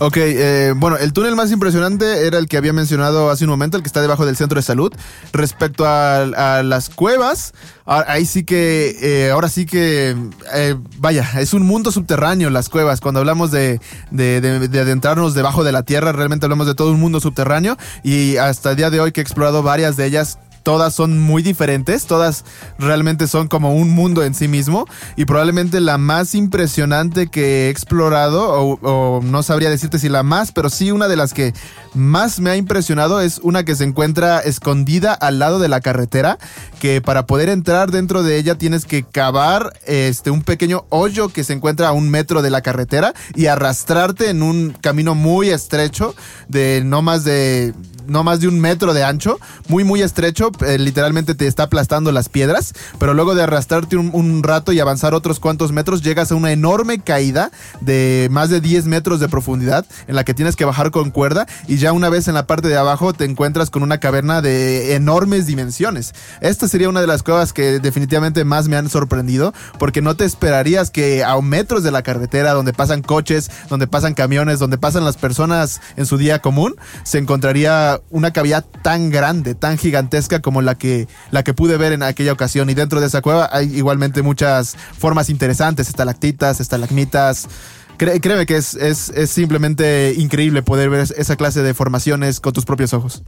Ok, 0.00 0.16
eh, 0.18 0.72
bueno, 0.76 0.96
el 0.96 1.12
túnel 1.12 1.36
más 1.36 1.52
impresionante 1.52 2.26
era 2.26 2.38
el 2.38 2.48
que 2.48 2.56
había 2.56 2.72
mencionado 2.72 3.30
hace 3.30 3.44
un 3.44 3.50
momento, 3.50 3.76
el 3.76 3.82
que 3.84 3.86
está 3.86 4.02
debajo 4.02 4.26
del 4.26 4.36
centro 4.36 4.56
de 4.56 4.62
salud. 4.62 4.92
Respecto 5.32 5.84
a, 5.86 6.62
las 6.64 6.90
cuevas, 6.90 7.54
ahí 7.86 8.26
sí 8.26 8.42
que, 8.44 8.96
eh, 9.00 9.30
ahora 9.30 9.48
sí 9.48 9.66
que, 9.66 10.16
eh, 10.52 10.74
vaya, 10.98 11.28
es 11.40 11.54
un 11.54 11.62
mundo 11.62 11.92
subterráneo 11.92 12.50
las 12.50 12.68
cuevas. 12.68 13.00
Cuando 13.00 13.20
hablamos 13.20 13.52
de, 13.52 13.80
de, 14.10 14.40
de- 14.40 14.66
de 14.68 14.80
adentrarnos 14.80 15.32
debajo 15.34 15.62
de 15.62 15.70
la 15.72 15.84
tierra, 15.84 16.10
realmente 16.12 16.46
hablamos 16.46 16.66
de 16.66 16.74
todo 16.74 16.90
un 16.90 17.00
mundo 17.00 17.20
subterráneo 17.20 17.76
y 18.02 18.36
hasta 18.36 18.72
el 18.72 18.76
día 18.76 18.90
de 18.90 19.00
hoy 19.00 19.12
que 19.12 19.20
he 19.20 19.22
explorado 19.22 19.62
varias 19.62 19.96
de 19.96 20.06
ellas, 20.06 20.38
todas 20.64 20.94
son 20.94 21.20
muy 21.20 21.42
diferentes, 21.42 22.06
todas 22.06 22.44
realmente 22.78 23.28
son 23.28 23.46
como 23.46 23.74
un 23.74 23.90
mundo 23.90 24.24
en 24.24 24.34
sí 24.34 24.48
mismo 24.48 24.86
y 25.14 25.26
probablemente 25.26 25.80
la 25.80 25.98
más 25.98 26.34
impresionante 26.34 27.28
que 27.28 27.66
he 27.66 27.68
explorado, 27.68 28.78
o, 28.82 29.20
no 29.22 29.42
sabría 29.44 29.70
decirte 29.70 29.98
si 29.98 30.08
la 30.08 30.24
más, 30.24 30.50
pero 30.50 30.70
sí 30.70 30.90
una 30.90 31.06
de 31.06 31.16
las 31.16 31.34
que 31.34 31.52
más 31.94 32.40
me 32.40 32.50
ha 32.50 32.56
impresionado 32.56 33.20
es 33.20 33.38
una 33.42 33.64
que 33.64 33.76
se 33.76 33.84
encuentra 33.84 34.40
escondida 34.40 35.12
al 35.12 35.38
lado 35.38 35.58
de 35.58 35.68
la 35.68 35.80
carretera, 35.80 36.38
que 36.80 37.00
para 37.00 37.26
poder 37.26 37.50
entrar 37.50 37.90
dentro 37.90 38.22
de 38.22 38.38
ella 38.38 38.56
tienes 38.56 38.86
que 38.86 39.04
cavar 39.04 39.78
este, 39.86 40.30
un 40.30 40.42
pequeño 40.42 40.86
hoyo 40.88 41.28
que 41.28 41.44
se 41.44 41.52
encuentra 41.52 41.88
a 41.88 41.92
un 41.92 42.08
metro 42.08 42.40
de 42.40 42.50
la 42.50 42.62
carretera 42.62 43.12
y 43.34 43.46
arrastrarte 43.46 44.30
en 44.30 44.42
un 44.42 44.70
camino 44.80 45.14
muy 45.14 45.50
estrecho 45.50 46.14
de 46.48 46.82
no 46.84 47.02
más 47.02 47.24
de 47.24 47.74
no 48.06 48.24
más 48.24 48.40
de 48.40 48.48
un 48.48 48.60
metro 48.60 48.94
de 48.94 49.04
ancho, 49.04 49.38
muy 49.68 49.84
muy 49.84 50.02
estrecho, 50.02 50.50
eh, 50.66 50.78
literalmente 50.78 51.34
te 51.34 51.46
está 51.46 51.64
aplastando 51.64 52.12
las 52.12 52.28
piedras, 52.28 52.72
pero 52.98 53.14
luego 53.14 53.34
de 53.34 53.42
arrastrarte 53.42 53.96
un, 53.96 54.10
un 54.12 54.42
rato 54.42 54.72
y 54.72 54.80
avanzar 54.80 55.14
otros 55.14 55.40
cuantos 55.40 55.72
metros, 55.72 56.02
llegas 56.02 56.32
a 56.32 56.34
una 56.34 56.52
enorme 56.52 56.98
caída 56.98 57.50
de 57.80 58.28
más 58.30 58.50
de 58.50 58.60
10 58.60 58.86
metros 58.86 59.20
de 59.20 59.28
profundidad 59.28 59.86
en 60.06 60.16
la 60.16 60.24
que 60.24 60.34
tienes 60.34 60.56
que 60.56 60.64
bajar 60.64 60.90
con 60.90 61.10
cuerda 61.10 61.46
y 61.68 61.76
ya 61.76 61.92
una 61.92 62.08
vez 62.08 62.28
en 62.28 62.34
la 62.34 62.46
parte 62.46 62.68
de 62.68 62.76
abajo 62.76 63.12
te 63.12 63.24
encuentras 63.24 63.70
con 63.70 63.82
una 63.82 63.98
caverna 63.98 64.42
de 64.42 64.94
enormes 64.94 65.46
dimensiones. 65.46 66.14
Esta 66.40 66.68
sería 66.68 66.88
una 66.88 67.00
de 67.00 67.06
las 67.06 67.22
cuevas 67.22 67.52
que 67.52 67.78
definitivamente 67.80 68.44
más 68.44 68.68
me 68.68 68.76
han 68.76 68.88
sorprendido 68.88 69.54
porque 69.78 70.02
no 70.02 70.16
te 70.16 70.24
esperarías 70.24 70.90
que 70.90 71.24
a 71.24 71.40
metros 71.40 71.82
de 71.82 71.90
la 71.90 72.02
carretera 72.02 72.52
donde 72.52 72.72
pasan 72.72 73.02
coches, 73.02 73.50
donde 73.68 73.86
pasan 73.86 74.14
camiones, 74.14 74.58
donde 74.58 74.78
pasan 74.78 75.04
las 75.04 75.16
personas 75.16 75.80
en 75.96 76.06
su 76.06 76.16
día 76.16 76.40
común, 76.40 76.74
se 77.04 77.18
encontraría 77.18 77.93
una 78.10 78.32
cavidad 78.32 78.64
tan 78.82 79.10
grande, 79.10 79.54
tan 79.54 79.78
gigantesca 79.78 80.40
como 80.40 80.62
la 80.62 80.76
que, 80.76 81.08
la 81.30 81.42
que 81.42 81.54
pude 81.54 81.76
ver 81.76 81.92
en 81.92 82.02
aquella 82.02 82.32
ocasión. 82.32 82.70
Y 82.70 82.74
dentro 82.74 83.00
de 83.00 83.06
esa 83.06 83.22
cueva 83.22 83.48
hay 83.52 83.74
igualmente 83.74 84.22
muchas 84.22 84.76
formas 84.98 85.30
interesantes, 85.30 85.88
estalactitas, 85.88 86.60
estalagmitas. 86.60 87.48
Créeme 87.96 88.44
que 88.46 88.56
es, 88.56 88.74
es, 88.74 89.10
es 89.10 89.30
simplemente 89.30 90.14
increíble 90.16 90.62
poder 90.62 90.90
ver 90.90 91.06
esa 91.16 91.36
clase 91.36 91.62
de 91.62 91.74
formaciones 91.74 92.40
con 92.40 92.52
tus 92.52 92.64
propios 92.64 92.92
ojos. 92.92 93.22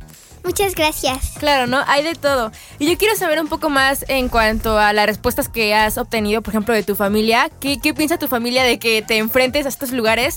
Muchas 0.46 0.76
gracias. 0.76 1.32
Claro, 1.40 1.66
¿no? 1.66 1.82
Hay 1.88 2.04
de 2.04 2.14
todo. 2.14 2.52
Y 2.78 2.86
yo 2.88 2.96
quiero 2.96 3.16
saber 3.16 3.40
un 3.40 3.48
poco 3.48 3.68
más 3.68 4.04
en 4.06 4.28
cuanto 4.28 4.78
a 4.78 4.92
las 4.92 5.06
respuestas 5.06 5.48
que 5.48 5.74
has 5.74 5.98
obtenido, 5.98 6.40
por 6.40 6.52
ejemplo, 6.52 6.72
de 6.72 6.84
tu 6.84 6.94
familia. 6.94 7.50
¿Qué, 7.58 7.80
qué 7.82 7.92
piensa 7.92 8.16
tu 8.16 8.28
familia 8.28 8.62
de 8.62 8.78
que 8.78 9.02
te 9.02 9.18
enfrentes 9.18 9.66
a 9.66 9.68
estos 9.68 9.90
lugares 9.90 10.36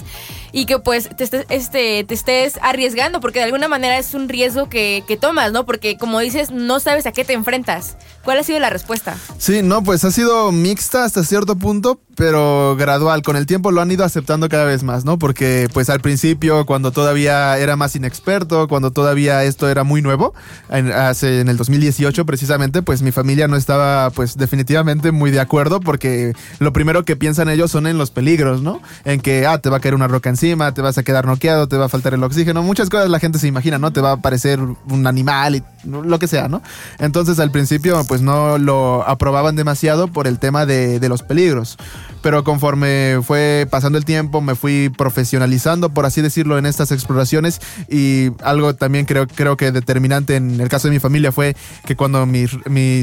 y 0.52 0.66
que 0.66 0.80
pues 0.80 1.16
te 1.16 1.24
estés, 1.24 1.46
este, 1.50 2.04
te 2.06 2.16
estés 2.16 2.58
arriesgando? 2.64 3.20
Porque 3.22 3.38
de 3.38 3.46
alguna 3.46 3.68
manera 3.68 4.00
es 4.00 4.16
un 4.16 4.30
riesgo 4.30 4.68
que, 4.68 5.04
que 5.08 5.16
tomas, 5.16 5.52
¿no? 5.52 5.68
Porque 5.68 5.96
como 6.00 6.20
dices, 6.20 6.50
no 6.50 6.80
sabes 6.80 7.06
a 7.06 7.12
qué 7.12 7.24
te 7.24 7.34
enfrentas. 7.34 7.96
¿Cuál 8.24 8.40
ha 8.40 8.44
sido 8.44 8.60
la 8.60 8.70
respuesta? 8.70 9.16
Sí, 9.38 9.62
no, 9.62 9.84
pues 9.84 10.04
ha 10.04 10.12
sido 10.12 10.52
mixta 10.52 11.04
hasta 11.04 11.24
cierto 11.24 11.56
punto, 11.56 12.02
pero 12.16 12.76
gradual. 12.78 13.22
Con 13.22 13.36
el 13.36 13.46
tiempo 13.46 13.72
lo 13.72 13.82
han 13.82 13.92
ido 13.92 14.04
aceptando 14.04 14.50
cada 14.50 14.66
vez 14.66 14.84
más, 14.84 15.06
¿no? 15.06 15.18
Porque 15.18 15.68
pues 15.74 15.90
al 15.90 16.02
principio, 16.02 16.66
cuando 16.66 16.92
todavía 16.92 17.58
era 17.58 17.76
más 17.76 17.96
inexperto, 17.96 18.68
cuando 18.68 18.92
todavía 18.92 19.44
esto 19.44 19.70
era 19.70 19.84
muy 19.84 19.99
nuevo, 20.02 20.34
en, 20.70 20.92
hace, 20.92 21.42
en 21.42 21.50
el 21.50 21.58
2018 21.58 22.26
precisamente, 22.26 22.82
pues 22.82 23.02
mi 23.02 23.12
familia 23.12 23.48
no 23.48 23.56
estaba 23.56 24.10
pues 24.12 24.38
definitivamente 24.38 25.12
muy 25.12 25.32
de 25.32 25.40
acuerdo 25.40 25.80
porque 25.80 26.34
lo 26.60 26.74
primero 26.74 27.06
que 27.06 27.16
piensan 27.16 27.50
ellos 27.50 27.72
son 27.72 27.88
en 27.88 27.98
los 27.98 28.12
peligros, 28.12 28.62
¿no? 28.62 28.82
En 29.06 29.20
que, 29.22 29.46
ah, 29.46 29.60
te 29.60 29.70
va 29.70 29.78
a 29.78 29.80
caer 29.80 29.96
una 29.96 30.08
roca 30.08 30.30
encima, 30.30 30.74
te 30.74 30.82
vas 30.82 30.98
a 30.98 31.04
quedar 31.04 31.26
noqueado, 31.26 31.68
te 31.68 31.78
va 31.78 31.86
a 31.86 31.90
faltar 31.90 32.14
el 32.14 32.24
oxígeno, 32.24 32.64
muchas 32.64 32.90
cosas 32.90 33.10
la 33.10 33.20
gente 33.20 33.40
se 33.40 33.48
imagina, 33.48 33.78
¿no? 33.78 33.92
Te 33.92 34.02
va 34.02 34.12
a 34.12 34.14
aparecer 34.14 34.60
un 34.60 35.08
animal 35.08 35.56
y 35.56 35.64
lo 35.84 36.20
que 36.20 36.28
sea, 36.28 36.48
¿no? 36.48 36.62
Entonces 37.00 37.40
al 37.40 37.52
principio 37.52 38.04
pues 38.08 38.22
no 38.22 38.58
lo 38.58 39.08
aprobaban 39.08 39.56
demasiado 39.56 40.08
por 40.08 40.28
el 40.28 40.40
tema 40.40 40.66
de, 40.66 41.00
de 41.00 41.10
los 41.10 41.24
peligros. 41.24 41.78
Pero 42.22 42.44
conforme 42.44 43.20
fue 43.24 43.68
pasando 43.70 43.98
el 43.98 44.06
tiempo 44.06 44.42
me 44.42 44.56
fui 44.56 44.90
profesionalizando, 44.90 45.90
por 45.90 46.06
así 46.06 46.22
decirlo, 46.22 46.58
en 46.58 46.66
estas 46.66 46.92
exploraciones 46.92 47.62
y 47.88 48.32
algo 48.44 48.76
también 48.76 49.06
creo, 49.06 49.28
creo 49.28 49.58
que 49.58 49.72
determinante 49.90 50.36
en 50.36 50.62
el 50.62 50.70
caso 50.70 50.88
de 50.88 50.94
mi 50.94 51.00
familia 51.00 51.32
fue 51.32 51.56
que 51.84 51.96
cuando 51.96 52.28
mis, 52.28 52.52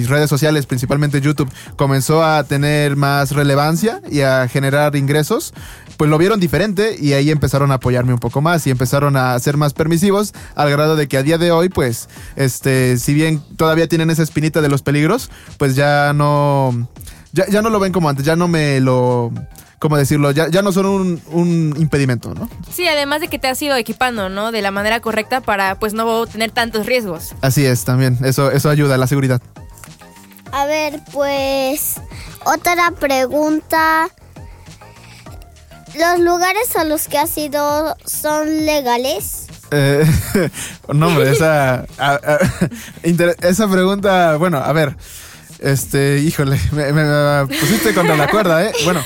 redes 0.08 0.30
sociales, 0.30 0.66
principalmente 0.66 1.20
YouTube, 1.20 1.50
comenzó 1.74 2.22
a 2.22 2.44
tener 2.44 2.94
más 2.94 3.32
relevancia 3.32 4.00
y 4.08 4.20
a 4.20 4.46
generar 4.46 4.94
ingresos, 4.94 5.52
pues 5.96 6.08
lo 6.08 6.16
vieron 6.16 6.38
diferente 6.38 6.96
y 6.96 7.14
ahí 7.14 7.32
empezaron 7.32 7.72
a 7.72 7.74
apoyarme 7.74 8.12
un 8.12 8.20
poco 8.20 8.40
más 8.40 8.64
y 8.68 8.70
empezaron 8.70 9.16
a 9.16 9.36
ser 9.40 9.56
más 9.56 9.72
permisivos 9.72 10.32
al 10.54 10.70
grado 10.70 10.94
de 10.94 11.08
que 11.08 11.16
a 11.16 11.24
día 11.24 11.38
de 11.38 11.50
hoy, 11.50 11.70
pues, 11.70 12.08
este, 12.36 12.98
si 12.98 13.14
bien 13.14 13.42
todavía 13.56 13.88
tienen 13.88 14.10
esa 14.10 14.22
espinita 14.22 14.60
de 14.60 14.68
los 14.68 14.82
peligros, 14.82 15.28
pues 15.58 15.74
ya 15.74 16.12
no, 16.12 16.88
ya 17.32 17.62
no 17.62 17.70
lo 17.70 17.80
ven 17.80 17.92
como 17.92 18.08
antes, 18.08 18.24
ya 18.24 18.36
no 18.36 18.46
me 18.46 18.78
lo, 18.78 19.32
¿cómo 19.86 19.96
decirlo? 19.96 20.32
Ya, 20.32 20.48
ya 20.48 20.62
no 20.62 20.72
son 20.72 20.86
un, 20.86 21.22
un 21.30 21.74
impedimento, 21.78 22.34
¿no? 22.34 22.50
Sí, 22.74 22.88
además 22.88 23.20
de 23.20 23.28
que 23.28 23.38
te 23.38 23.46
has 23.46 23.62
ido 23.62 23.76
equipando, 23.76 24.28
¿no? 24.28 24.50
De 24.50 24.60
la 24.60 24.72
manera 24.72 24.98
correcta 24.98 25.40
para 25.40 25.78
pues 25.78 25.94
no 25.94 26.26
tener 26.26 26.50
tantos 26.50 26.86
riesgos. 26.86 27.34
Así 27.40 27.64
es, 27.64 27.84
también, 27.84 28.18
eso, 28.24 28.50
eso 28.50 28.68
ayuda 28.68 28.96
a 28.96 28.98
la 28.98 29.06
seguridad. 29.06 29.40
A 30.50 30.66
ver, 30.66 31.00
pues 31.12 31.94
otra 32.44 32.90
pregunta. 32.98 34.08
¿Los 35.96 36.18
lugares 36.18 36.74
a 36.74 36.82
los 36.84 37.06
que 37.06 37.18
has 37.18 37.38
ido 37.38 37.96
son 38.04 38.66
legales? 38.66 39.46
Eh, 39.70 40.04
no, 40.92 41.06
hombre, 41.06 41.30
esa, 41.30 41.86
a- 41.98 42.20
a- 42.22 42.38
inter- 43.04 43.36
esa 43.40 43.68
pregunta, 43.70 44.36
bueno, 44.36 44.58
a 44.58 44.72
ver, 44.72 44.96
este, 45.60 46.18
híjole, 46.18 46.58
me, 46.72 46.92
me- 46.92 47.04
me 47.04 47.46
pusiste 47.46 47.94
contra 47.94 48.16
la 48.16 48.28
cuerda, 48.28 48.64
¿eh? 48.64 48.72
Bueno, 48.84 49.02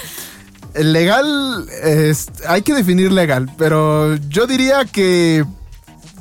legal, 0.74 1.66
es- 1.82 2.28
hay 2.46 2.62
que 2.62 2.74
definir 2.74 3.12
legal, 3.12 3.50
pero 3.58 4.16
yo 4.28 4.46
diría 4.46 4.84
que 4.84 5.44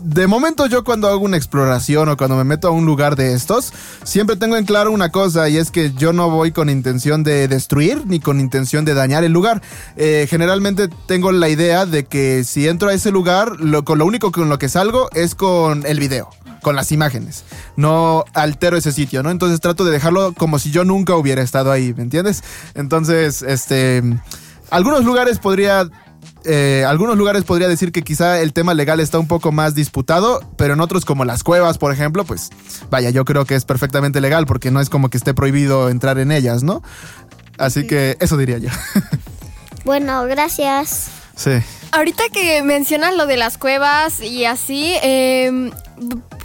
de 0.03 0.27
momento 0.27 0.65
yo 0.67 0.83
cuando 0.83 1.07
hago 1.07 1.19
una 1.19 1.37
exploración 1.37 2.09
o 2.09 2.17
cuando 2.17 2.35
me 2.35 2.43
meto 2.43 2.67
a 2.67 2.71
un 2.71 2.85
lugar 2.85 3.15
de 3.15 3.33
estos, 3.33 3.73
siempre 4.03 4.35
tengo 4.35 4.57
en 4.57 4.65
claro 4.65 4.91
una 4.91 5.09
cosa 5.09 5.49
y 5.49 5.57
es 5.57 5.71
que 5.71 5.91
yo 5.93 6.13
no 6.13 6.29
voy 6.29 6.51
con 6.51 6.69
intención 6.69 7.23
de 7.23 7.47
destruir 7.47 8.03
ni 8.05 8.19
con 8.19 8.39
intención 8.39 8.85
de 8.85 8.93
dañar 8.93 9.23
el 9.23 9.31
lugar. 9.31 9.61
Eh, 9.95 10.27
generalmente 10.29 10.89
tengo 11.07 11.31
la 11.31 11.49
idea 11.49 11.85
de 11.85 12.05
que 12.05 12.43
si 12.43 12.67
entro 12.67 12.89
a 12.89 12.93
ese 12.93 13.11
lugar, 13.11 13.59
lo, 13.59 13.83
con 13.83 13.99
lo 13.99 14.05
único 14.05 14.31
con 14.31 14.49
lo 14.49 14.59
que 14.59 14.69
salgo 14.69 15.09
es 15.13 15.35
con 15.35 15.85
el 15.85 15.99
video. 15.99 16.29
Con 16.61 16.75
las 16.75 16.91
imágenes. 16.91 17.45
No 17.77 18.25
altero 18.33 18.75
ese 18.75 18.91
sitio, 18.91 19.23
¿no? 19.23 19.31
Entonces 19.31 19.61
trato 19.61 19.85
de 19.85 19.91
dejarlo 19.91 20.33
como 20.33 20.59
si 20.59 20.71
yo 20.71 20.83
nunca 20.83 21.15
hubiera 21.15 21.41
estado 21.41 21.71
ahí, 21.71 21.93
¿me 21.93 22.03
entiendes? 22.03 22.43
Entonces, 22.75 23.43
este. 23.43 24.03
Algunos 24.69 25.05
lugares 25.05 25.39
podría 25.39 25.89
eh, 26.45 26.85
algunos 26.87 27.17
lugares 27.17 27.43
podría 27.43 27.67
decir 27.67 27.91
que 27.91 28.01
quizá 28.01 28.39
el 28.39 28.53
tema 28.53 28.73
legal 28.73 28.99
está 28.99 29.19
un 29.19 29.27
poco 29.27 29.51
más 29.51 29.75
disputado, 29.75 30.41
pero 30.57 30.73
en 30.73 30.81
otros 30.81 31.05
como 31.05 31.25
las 31.25 31.43
cuevas, 31.43 31.77
por 31.77 31.91
ejemplo, 31.91 32.23
pues 32.23 32.49
vaya, 32.89 33.09
yo 33.09 33.25
creo 33.25 33.45
que 33.45 33.55
es 33.55 33.65
perfectamente 33.65 34.21
legal 34.21 34.45
porque 34.45 34.71
no 34.71 34.79
es 34.79 34.89
como 34.89 35.09
que 35.09 35.17
esté 35.17 35.33
prohibido 35.33 35.89
entrar 35.89 36.17
en 36.19 36.31
ellas, 36.31 36.63
¿no? 36.63 36.81
Así 37.57 37.85
que 37.85 38.17
eso 38.19 38.37
diría 38.37 38.57
yo. 38.57 38.69
Bueno, 39.85 40.25
gracias. 40.25 41.09
sí. 41.35 41.51
Ahorita 41.91 42.23
que 42.31 42.61
mencionas 42.61 43.15
lo 43.15 43.25
de 43.25 43.37
las 43.37 43.57
cuevas 43.57 44.19
y 44.19 44.45
así, 44.45 44.93
eh, 45.01 45.71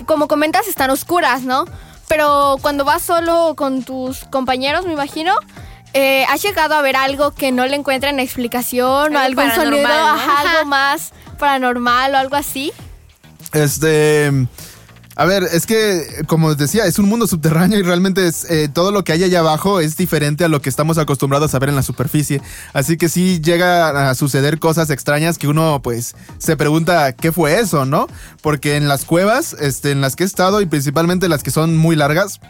como 0.06 0.28
comentas, 0.28 0.66
están 0.68 0.90
oscuras, 0.90 1.42
¿no? 1.42 1.66
Pero 2.08 2.56
cuando 2.62 2.84
vas 2.84 3.02
solo 3.02 3.54
con 3.56 3.82
tus 3.82 4.24
compañeros, 4.30 4.86
me 4.86 4.92
imagino, 4.92 5.34
eh, 5.94 6.24
¿has 6.28 6.42
llegado 6.42 6.74
a 6.74 6.82
ver 6.82 6.96
algo 6.96 7.30
que 7.34 7.52
no 7.52 7.66
le 7.66 7.76
encuentran 7.76 8.20
explicación 8.20 9.16
o 9.16 9.18
Algo 9.18 9.40
algún 9.40 9.54
sonido, 9.54 9.88
¿no? 9.88 9.94
ajá, 9.94 10.40
algo 10.40 10.68
más 10.68 11.12
paranormal 11.38 12.14
o 12.14 12.18
algo 12.18 12.36
así? 12.36 12.72
Este. 13.52 14.30
A 15.16 15.26
ver, 15.26 15.44
es 15.44 15.64
que, 15.64 16.24
como 16.26 16.56
decía, 16.56 16.86
es 16.86 16.98
un 16.98 17.08
mundo 17.08 17.28
subterráneo 17.28 17.78
y 17.78 17.82
realmente 17.82 18.26
es, 18.26 18.50
eh, 18.50 18.68
todo 18.68 18.90
lo 18.90 19.04
que 19.04 19.12
hay 19.12 19.22
allá 19.22 19.38
abajo 19.38 19.78
es 19.78 19.96
diferente 19.96 20.44
a 20.44 20.48
lo 20.48 20.60
que 20.60 20.68
estamos 20.68 20.98
acostumbrados 20.98 21.54
a 21.54 21.60
ver 21.60 21.68
en 21.68 21.76
la 21.76 21.84
superficie. 21.84 22.42
Así 22.72 22.96
que 22.96 23.08
sí 23.08 23.40
llega 23.40 24.10
a 24.10 24.14
suceder 24.16 24.58
cosas 24.58 24.90
extrañas 24.90 25.38
que 25.38 25.46
uno, 25.46 25.80
pues, 25.82 26.16
se 26.38 26.56
pregunta 26.56 27.12
qué 27.12 27.30
fue 27.30 27.60
eso, 27.60 27.84
¿no? 27.84 28.08
Porque 28.42 28.74
en 28.74 28.88
las 28.88 29.04
cuevas, 29.04 29.52
este, 29.60 29.92
en 29.92 30.00
las 30.00 30.16
que 30.16 30.24
he 30.24 30.26
estado 30.26 30.60
y 30.60 30.66
principalmente 30.66 31.28
las 31.28 31.44
que 31.44 31.52
son 31.52 31.76
muy 31.76 31.94
largas, 31.94 32.40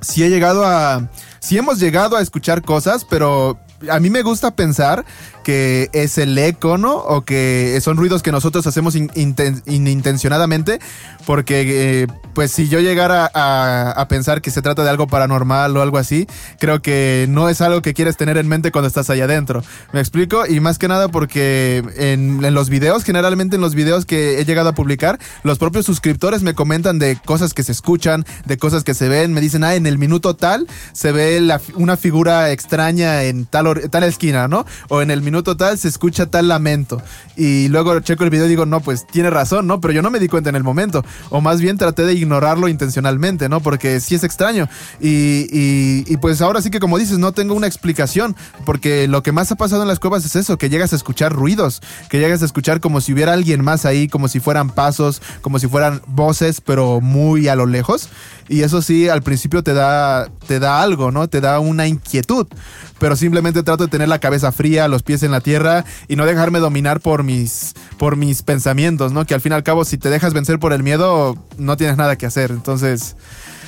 sí 0.00 0.22
he 0.22 0.30
llegado 0.30 0.64
a. 0.64 1.08
Sí 1.44 1.58
hemos 1.58 1.78
llegado 1.78 2.16
a 2.16 2.22
escuchar 2.22 2.62
cosas, 2.62 3.04
pero 3.04 3.58
a 3.90 4.00
mí 4.00 4.10
me 4.10 4.22
gusta 4.22 4.54
pensar 4.54 5.04
que 5.44 5.90
es 5.92 6.16
el 6.18 6.36
eco, 6.38 6.78
¿no? 6.78 6.96
O 6.96 7.22
que 7.22 7.78
son 7.82 7.96
ruidos 7.96 8.22
que 8.22 8.32
nosotros 8.32 8.66
hacemos 8.66 8.94
in- 8.96 9.10
inten- 9.10 9.62
inintencionadamente, 9.66 10.78
porque 11.26 12.02
eh, 12.02 12.06
pues 12.34 12.50
si 12.50 12.68
yo 12.68 12.80
llegara 12.80 13.30
a, 13.34 14.06
pensar 14.08 14.42
que 14.42 14.50
se 14.50 14.62
trata 14.62 14.84
de 14.84 14.90
algo 14.90 15.06
paranormal 15.06 15.76
o 15.76 15.82
algo 15.82 15.98
así, 15.98 16.26
creo 16.60 16.80
que 16.82 17.26
no 17.28 17.48
es 17.48 17.60
algo 17.60 17.80
que 17.82 17.94
quieres 17.94 18.16
tener 18.16 18.36
en 18.36 18.48
mente 18.48 18.70
cuando 18.70 18.88
estás 18.88 19.08
allá 19.10 19.24
adentro. 19.24 19.62
¿Me 19.92 20.00
explico? 20.00 20.46
Y 20.46 20.60
más 20.60 20.78
que 20.78 20.88
nada 20.88 21.08
porque 21.08 21.82
en, 21.96 22.54
los 22.54 22.68
videos, 22.68 23.04
generalmente 23.04 23.56
en 23.56 23.62
los 23.62 23.74
videos 23.74 24.04
que 24.06 24.40
he 24.40 24.44
llegado 24.44 24.68
a 24.70 24.74
publicar, 24.74 25.18
los 25.42 25.58
propios 25.58 25.86
suscriptores 25.86 26.42
me 26.42 26.54
comentan 26.54 26.98
de 26.98 27.16
cosas 27.24 27.54
que 27.54 27.62
se 27.62 27.72
escuchan, 27.72 28.24
de 28.44 28.56
cosas 28.58 28.84
que 28.84 28.94
se 28.94 29.08
ven, 29.08 29.32
me 29.32 29.40
dicen, 29.40 29.64
ah, 29.64 29.74
en 29.74 29.86
el 29.86 29.98
minuto 29.98 30.34
tal 30.36 30.66
se 30.92 31.12
ve 31.12 31.40
una 31.74 31.96
figura 31.96 32.50
extraña 32.50 33.22
en 33.24 33.46
tal, 33.46 33.66
or- 33.66 33.73
tal 33.90 34.04
esquina, 34.04 34.48
¿no? 34.48 34.64
O 34.88 35.02
en 35.02 35.10
el 35.10 35.22
minuto 35.22 35.56
tal 35.56 35.78
se 35.78 35.88
escucha 35.88 36.26
tal 36.26 36.48
lamento. 36.48 37.02
Y 37.36 37.68
luego 37.68 37.98
checo 38.00 38.24
el 38.24 38.30
video 38.30 38.46
y 38.46 38.48
digo, 38.50 38.66
no, 38.66 38.80
pues 38.80 39.06
tiene 39.06 39.30
razón, 39.30 39.66
¿no? 39.66 39.80
Pero 39.80 39.92
yo 39.92 40.02
no 40.02 40.10
me 40.10 40.18
di 40.18 40.28
cuenta 40.28 40.50
en 40.50 40.56
el 40.56 40.62
momento. 40.64 41.04
O 41.30 41.40
más 41.40 41.60
bien 41.60 41.76
traté 41.78 42.04
de 42.04 42.14
ignorarlo 42.14 42.68
intencionalmente, 42.68 43.48
¿no? 43.48 43.60
Porque 43.60 44.00
sí 44.00 44.14
es 44.14 44.24
extraño. 44.24 44.68
Y, 45.00 45.46
y- 45.50 46.16
pues 46.24 46.40
ahora 46.40 46.62
sí 46.62 46.70
que 46.70 46.80
como 46.80 46.96
dices, 46.96 47.18
no 47.18 47.32
tengo 47.32 47.54
una 47.54 47.66
explicación. 47.66 48.34
Porque 48.64 49.08
lo 49.08 49.22
que 49.22 49.32
más 49.32 49.50
ha 49.52 49.56
pasado 49.56 49.82
en 49.82 49.88
las 49.88 49.98
cuevas 49.98 50.24
es 50.24 50.36
eso, 50.36 50.56
que 50.58 50.68
llegas 50.70 50.92
a 50.92 50.96
escuchar 50.96 51.32
ruidos, 51.32 51.82
que 52.08 52.18
llegas 52.18 52.40
a 52.42 52.44
escuchar 52.46 52.80
como 52.80 53.00
si 53.00 53.12
hubiera 53.12 53.32
alguien 53.32 53.62
más 53.62 53.84
ahí, 53.84 54.08
como 54.08 54.28
si 54.28 54.40
fueran 54.40 54.70
pasos, 54.70 55.20
como 55.42 55.58
si 55.58 55.66
fueran 55.68 56.00
voces, 56.06 56.60
pero 56.60 57.00
muy 57.00 57.48
a 57.48 57.56
lo 57.56 57.66
lejos. 57.66 58.08
Y 58.48 58.62
eso 58.62 58.80
sí, 58.82 59.08
al 59.08 59.22
principio 59.22 59.62
te 59.62 59.74
da, 59.74 60.28
te 60.46 60.60
da 60.60 60.82
algo, 60.82 61.10
¿no? 61.10 61.28
Te 61.28 61.40
da 61.40 61.58
una 61.60 61.86
inquietud. 61.86 62.46
Pero 63.04 63.16
simplemente 63.16 63.62
trato 63.62 63.84
de 63.84 63.90
tener 63.90 64.08
la 64.08 64.18
cabeza 64.18 64.50
fría, 64.50 64.88
los 64.88 65.02
pies 65.02 65.22
en 65.24 65.30
la 65.30 65.42
tierra 65.42 65.84
y 66.08 66.16
no 66.16 66.24
dejarme 66.24 66.58
dominar 66.58 67.00
por 67.00 67.22
mis, 67.22 67.74
por 67.98 68.16
mis 68.16 68.40
pensamientos, 68.42 69.12
¿no? 69.12 69.26
Que 69.26 69.34
al 69.34 69.42
fin 69.42 69.52
y 69.52 69.56
al 69.56 69.62
cabo, 69.62 69.84
si 69.84 69.98
te 69.98 70.08
dejas 70.08 70.32
vencer 70.32 70.58
por 70.58 70.72
el 70.72 70.82
miedo, 70.82 71.36
no 71.58 71.76
tienes 71.76 71.98
nada 71.98 72.16
que 72.16 72.24
hacer. 72.24 72.50
Entonces, 72.50 73.14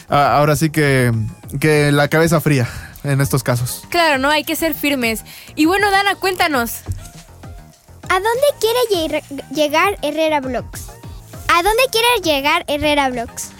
a- 0.08 0.38
ahora 0.38 0.56
sí 0.56 0.70
que, 0.70 1.12
que 1.60 1.92
la 1.92 2.08
cabeza 2.08 2.40
fría 2.40 2.66
en 3.04 3.20
estos 3.20 3.42
casos. 3.42 3.84
Claro, 3.90 4.16
¿no? 4.16 4.30
Hay 4.30 4.42
que 4.42 4.56
ser 4.56 4.72
firmes. 4.72 5.20
Y 5.54 5.66
bueno, 5.66 5.90
Dana, 5.90 6.14
cuéntanos. 6.14 6.76
¿A 8.08 8.14
dónde 8.14 8.46
quiere 8.58 9.20
lle- 9.20 9.44
llegar 9.54 9.98
Herrera 10.00 10.40
Vlogs? 10.40 10.86
¿A 11.54 11.62
dónde 11.62 11.82
quiere 11.92 12.08
llegar 12.24 12.64
Herrera 12.68 13.10
Vlogs? 13.10 13.50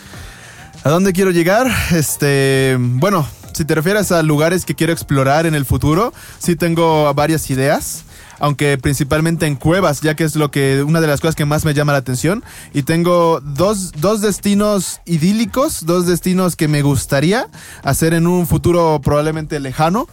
¿A 0.85 0.89
dónde 0.89 1.13
quiero 1.13 1.33
llegar? 1.33 1.67
Este, 1.93 2.77
bueno, 2.79 3.29
si 3.57 3.65
te 3.65 3.75
refieres 3.75 4.13
a 4.13 4.23
lugares 4.23 4.67
que 4.67 4.75
quiero 4.75 4.93
explorar 4.93 5.47
en 5.47 5.55
el 5.55 5.65
futuro, 5.65 6.13
sí 6.39 6.57
tengo 6.57 7.13
varias 7.15 7.49
ideas. 7.51 8.05
Aunque 8.39 8.77
principalmente 8.77 9.47
en 9.47 9.57
cuevas, 9.57 10.03
ya 10.03 10.15
que 10.15 10.25
es 10.25 10.37
lo 10.37 10.51
que 10.51 10.83
una 10.83 11.01
de 11.01 11.07
las 11.07 11.23
cosas 11.23 11.35
que 11.35 11.47
más 11.47 11.65
me 11.65 11.73
llama 11.73 11.93
la 11.93 11.99
atención. 11.99 12.45
Y 12.75 12.83
tengo 12.83 13.41
dos, 13.41 13.93
dos 13.93 14.21
destinos 14.21 15.01
idílicos, 15.07 15.87
dos 15.87 16.05
destinos 16.07 16.55
que 16.55 16.69
me 16.69 16.83
gustaría 16.83 17.49
hacer 17.83 18.13
en 18.13 18.27
un 18.27 18.47
futuro 18.47 19.01
probablemente 19.03 19.59
lejano. 19.59 20.07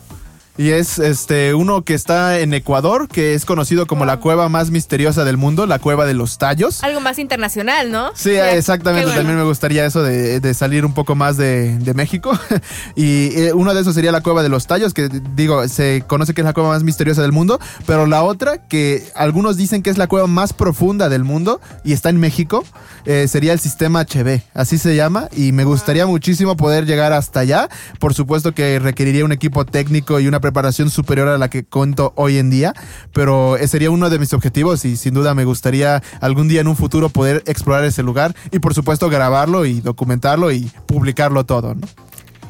Y 0.55 0.69
es 0.69 0.99
este 0.99 1.55
uno 1.55 1.83
que 1.83 1.95
está 1.95 2.39
en 2.39 2.53
Ecuador, 2.53 3.07
que 3.07 3.33
es 3.33 3.43
conocido 3.43 3.87
como 3.87 4.05
la 4.05 4.19
cueva 4.19 4.49
más 4.49 4.69
misteriosa 4.69 5.23
del 5.25 5.35
mundo, 5.35 5.65
la 5.65 5.79
cueva 5.79 6.05
de 6.05 6.13
los 6.13 6.37
tallos. 6.37 6.83
Algo 6.83 6.99
más 6.99 7.17
internacional, 7.17 7.91
¿no? 7.91 8.11
Sí, 8.13 8.31
exactamente. 8.31 9.05
bueno. 9.05 9.19
También 9.19 9.37
me 9.39 9.45
gustaría 9.45 9.83
eso 9.83 10.03
de, 10.03 10.39
de 10.39 10.53
salir 10.53 10.85
un 10.85 10.93
poco 10.93 11.15
más 11.15 11.37
de, 11.37 11.75
de 11.79 11.93
México. 11.95 12.37
y 12.95 13.35
eh, 13.35 13.53
uno 13.53 13.73
de 13.73 13.81
esos 13.81 13.95
sería 13.95 14.11
la 14.11 14.21
Cueva 14.21 14.43
de 14.43 14.49
los 14.49 14.67
Tallos, 14.67 14.93
que 14.93 15.09
digo, 15.35 15.67
se 15.67 16.03
conoce 16.05 16.35
que 16.35 16.41
es 16.41 16.45
la 16.45 16.53
cueva 16.53 16.69
más 16.69 16.83
misteriosa 16.83 17.23
del 17.23 17.31
mundo. 17.31 17.59
Pero 17.87 18.05
la 18.05 18.23
otra, 18.23 18.59
que 18.67 19.03
algunos 19.15 19.57
dicen 19.57 19.81
que 19.81 19.89
es 19.89 19.97
la 19.97 20.05
cueva 20.05 20.27
más 20.27 20.53
profunda 20.53 21.09
del 21.09 21.23
mundo 21.23 21.61
y 21.83 21.93
está 21.93 22.09
en 22.09 22.17
México, 22.17 22.63
eh, 23.05 23.27
sería 23.27 23.53
el 23.53 23.59
sistema 23.59 24.05
HB. 24.05 24.41
Así 24.53 24.77
se 24.77 24.95
llama. 24.95 25.29
Y 25.35 25.51
me 25.51 25.63
gustaría 25.63 26.05
muchísimo 26.05 26.55
poder 26.55 26.85
llegar 26.85 27.11
hasta 27.11 27.39
allá. 27.39 27.69
Por 27.97 28.13
supuesto 28.13 28.51
que 28.53 28.77
requeriría 28.77 29.25
un 29.25 29.31
equipo 29.31 29.65
técnico 29.65 30.19
y 30.19 30.27
una 30.27 30.42
preparación 30.43 30.91
superior 30.91 31.27
a 31.29 31.37
la 31.39 31.49
que 31.49 31.63
cuento 31.63 32.13
hoy 32.15 32.37
en 32.37 32.51
día. 32.51 32.73
Pero 33.13 33.55
ese 33.57 33.69
sería 33.73 33.89
uno 33.89 34.11
de 34.11 34.19
mis 34.19 34.33
objetivos 34.33 34.85
y 34.85 34.95
sin 34.97 35.15
duda 35.15 35.33
me 35.33 35.45
gustaría 35.45 36.03
algún 36.21 36.47
día 36.47 36.61
en 36.61 36.67
un 36.67 36.75
futuro 36.75 37.09
poder 37.09 37.41
explorar 37.47 37.83
ese 37.85 38.03
lugar 38.03 38.35
y 38.51 38.59
por 38.59 38.75
supuesto 38.75 39.09
grabarlo 39.09 39.65
y 39.65 39.81
documentarlo 39.81 40.51
y 40.51 40.69
publicarlo 40.85 41.43
todo. 41.45 41.73
¿no? 41.73 41.87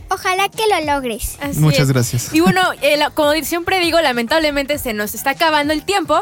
Ojalá 0.09 0.49
que 0.49 0.63
lo 0.69 0.93
logres. 0.93 1.37
Así 1.41 1.59
Muchas 1.59 1.81
es. 1.83 1.87
gracias. 1.93 2.33
Y 2.33 2.39
bueno, 2.41 2.59
eh, 2.81 2.97
la- 2.97 3.09
como 3.11 3.31
siempre 3.43 3.79
digo, 3.79 4.01
lamentablemente 4.01 4.77
se 4.79 4.93
nos 4.93 5.15
está 5.15 5.29
acabando 5.31 5.71
el 5.73 5.83
tiempo. 5.83 6.19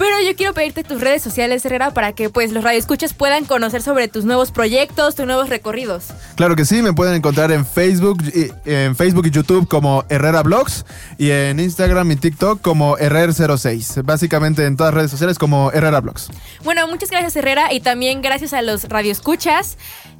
Pero 0.00 0.18
yo 0.26 0.34
quiero 0.34 0.54
pedirte 0.54 0.82
tus 0.82 0.98
redes 1.02 1.20
sociales, 1.22 1.62
Herrera, 1.66 1.90
para 1.92 2.14
que 2.14 2.30
pues 2.30 2.52
los 2.52 2.64
radioescuchas 2.64 3.12
puedan 3.12 3.44
conocer 3.44 3.82
sobre 3.82 4.08
tus 4.08 4.24
nuevos 4.24 4.50
proyectos, 4.50 5.14
tus 5.14 5.26
nuevos 5.26 5.50
recorridos. 5.50 6.04
Claro 6.36 6.56
que 6.56 6.64
sí, 6.64 6.80
me 6.80 6.94
pueden 6.94 7.12
encontrar 7.16 7.52
en 7.52 7.66
Facebook, 7.66 8.22
y- 8.34 8.50
en 8.64 8.96
Facebook 8.96 9.26
y 9.26 9.30
YouTube 9.30 9.68
como 9.68 10.06
Herrera 10.08 10.42
Blogs 10.42 10.86
y 11.18 11.30
en 11.32 11.60
Instagram 11.60 12.10
y 12.12 12.16
TikTok 12.16 12.62
como 12.62 12.96
Herrer06. 12.96 14.02
Básicamente 14.02 14.64
en 14.64 14.78
todas 14.78 14.94
las 14.94 15.00
redes 15.02 15.10
sociales 15.10 15.38
como 15.38 15.70
Herrera 15.70 16.00
Blogs. 16.00 16.30
Bueno, 16.64 16.88
muchas 16.88 17.10
gracias 17.10 17.36
Herrera 17.36 17.70
y 17.70 17.80
también 17.80 18.22
gracias 18.22 18.54
a 18.54 18.62
los 18.62 18.84
radioescuchas 18.84 19.76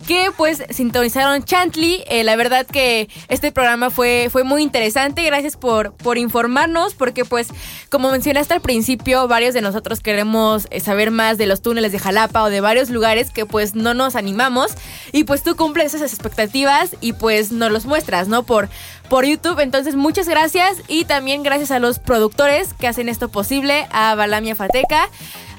que 0.07 0.26
pues 0.37 0.62
sintonizaron 0.68 1.43
Chantley. 1.43 2.05
Eh, 2.07 2.22
la 2.22 2.37
verdad 2.37 2.66
que 2.66 3.09
este 3.28 3.51
programa 3.51 3.89
fue, 3.89 4.28
fue 4.31 4.45
muy 4.45 4.62
interesante. 4.62 5.22
Gracias 5.24 5.57
por, 5.57 5.95
por 5.95 6.18
informarnos 6.18 6.93
porque 6.93 7.24
pues 7.24 7.49
como 7.89 8.11
mencionaste 8.11 8.53
al 8.53 8.61
principio, 8.61 9.26
varios 9.26 9.55
de 9.55 9.61
nosotros 9.62 9.70
queremos 10.03 10.66
eh, 10.71 10.81
saber 10.81 11.11
más 11.11 11.39
de 11.39 11.47
los 11.47 11.62
túneles 11.62 11.93
de 11.93 11.99
Jalapa 11.99 12.43
o 12.43 12.51
de 12.51 12.61
varios 12.61 12.91
lugares 12.91 13.31
que 13.31 13.47
pues 13.47 13.75
no 13.75 13.95
nos 13.95 14.16
animamos 14.16 14.73
y 15.12 15.25
pues 15.25 15.43
tú 15.43 15.57
cumples 15.57 15.95
esas 15.95 16.12
expectativas 16.12 16.97
y 17.01 17.12
pues 17.12 17.53
nos 17.53 17.71
los 17.71 17.87
muestras, 17.87 18.29
¿no? 18.29 18.43
Por, 18.43 18.68
por 19.09 19.25
YouTube. 19.25 19.61
Entonces 19.61 19.95
muchas 19.95 20.29
gracias 20.29 20.79
y 20.89 21.05
también 21.05 21.43
gracias 21.43 21.71
a 21.71 21.79
los 21.79 21.99
productores 21.99 22.75
que 22.75 22.89
hacen 22.89 23.09
esto 23.09 23.29
posible, 23.29 23.87
a 23.91 24.14
Balamia 24.14 24.55
Fateca 24.55 25.09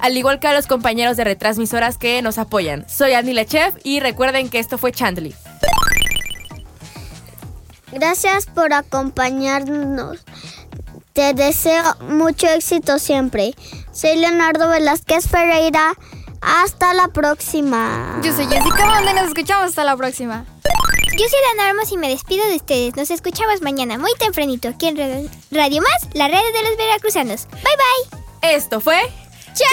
al 0.02 0.18
igual 0.18 0.40
que 0.40 0.48
a 0.48 0.54
los 0.54 0.68
compañeros 0.68 1.16
de 1.16 1.24
retransmisoras 1.24 1.98
que 1.98 2.22
nos 2.22 2.38
apoyan. 2.38 2.86
Soy 2.90 3.14
Andy 3.14 3.34
Lechef 3.34 3.76
y 3.84 4.00
recuerden 4.00 4.50
que 4.50 4.60
esto 4.60 4.78
fue 4.78 4.92
Chantley. 4.92 5.36
Gracias 7.92 8.48
por 8.48 8.74
acompañarnos. 8.74 10.20
Te 11.14 11.34
deseo 11.34 11.84
mucho 12.10 12.48
éxito 12.48 12.98
siempre. 12.98 13.54
Soy 13.94 14.16
Leonardo 14.18 14.70
Velázquez 14.70 15.28
Ferreira. 15.28 15.94
Hasta 16.42 16.94
la 16.94 17.08
próxima. 17.10 18.20
Yo 18.24 18.34
soy 18.34 18.48
Jessica 18.48 18.86
Banda 18.88 19.12
y 19.12 19.14
nos 19.16 19.28
escuchamos 19.28 19.66
hasta 19.70 19.84
la 19.84 19.96
próxima. 19.96 20.46
Yo 20.64 21.28
soy 21.28 21.40
Dana 21.56 21.70
Armos 21.70 21.92
y 21.92 21.98
me 21.98 22.10
despido 22.10 22.48
de 22.48 22.56
ustedes. 22.56 22.96
Nos 22.96 23.12
escuchamos 23.12 23.62
mañana 23.62 24.00
muy 24.00 24.12
tempranito 24.18 24.70
aquí 24.70 24.88
en 24.88 24.98
Radio- 25.52 25.82
Más, 25.84 26.14
la 26.14 26.28
red 26.28 26.40
de 26.54 26.70
los 26.70 26.78
veracruzanos. 26.78 27.48
Bye 27.52 27.62
bye. 28.42 28.56
Esto 28.56 28.80
fue 28.82 29.00
Esto 29.54 29.66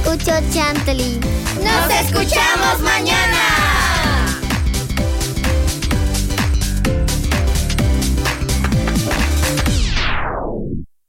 escucho 0.00 0.32
Chantley. 0.52 1.20
Nos 1.62 2.00
escuchamos 2.00 2.80
mañana. 2.80 3.69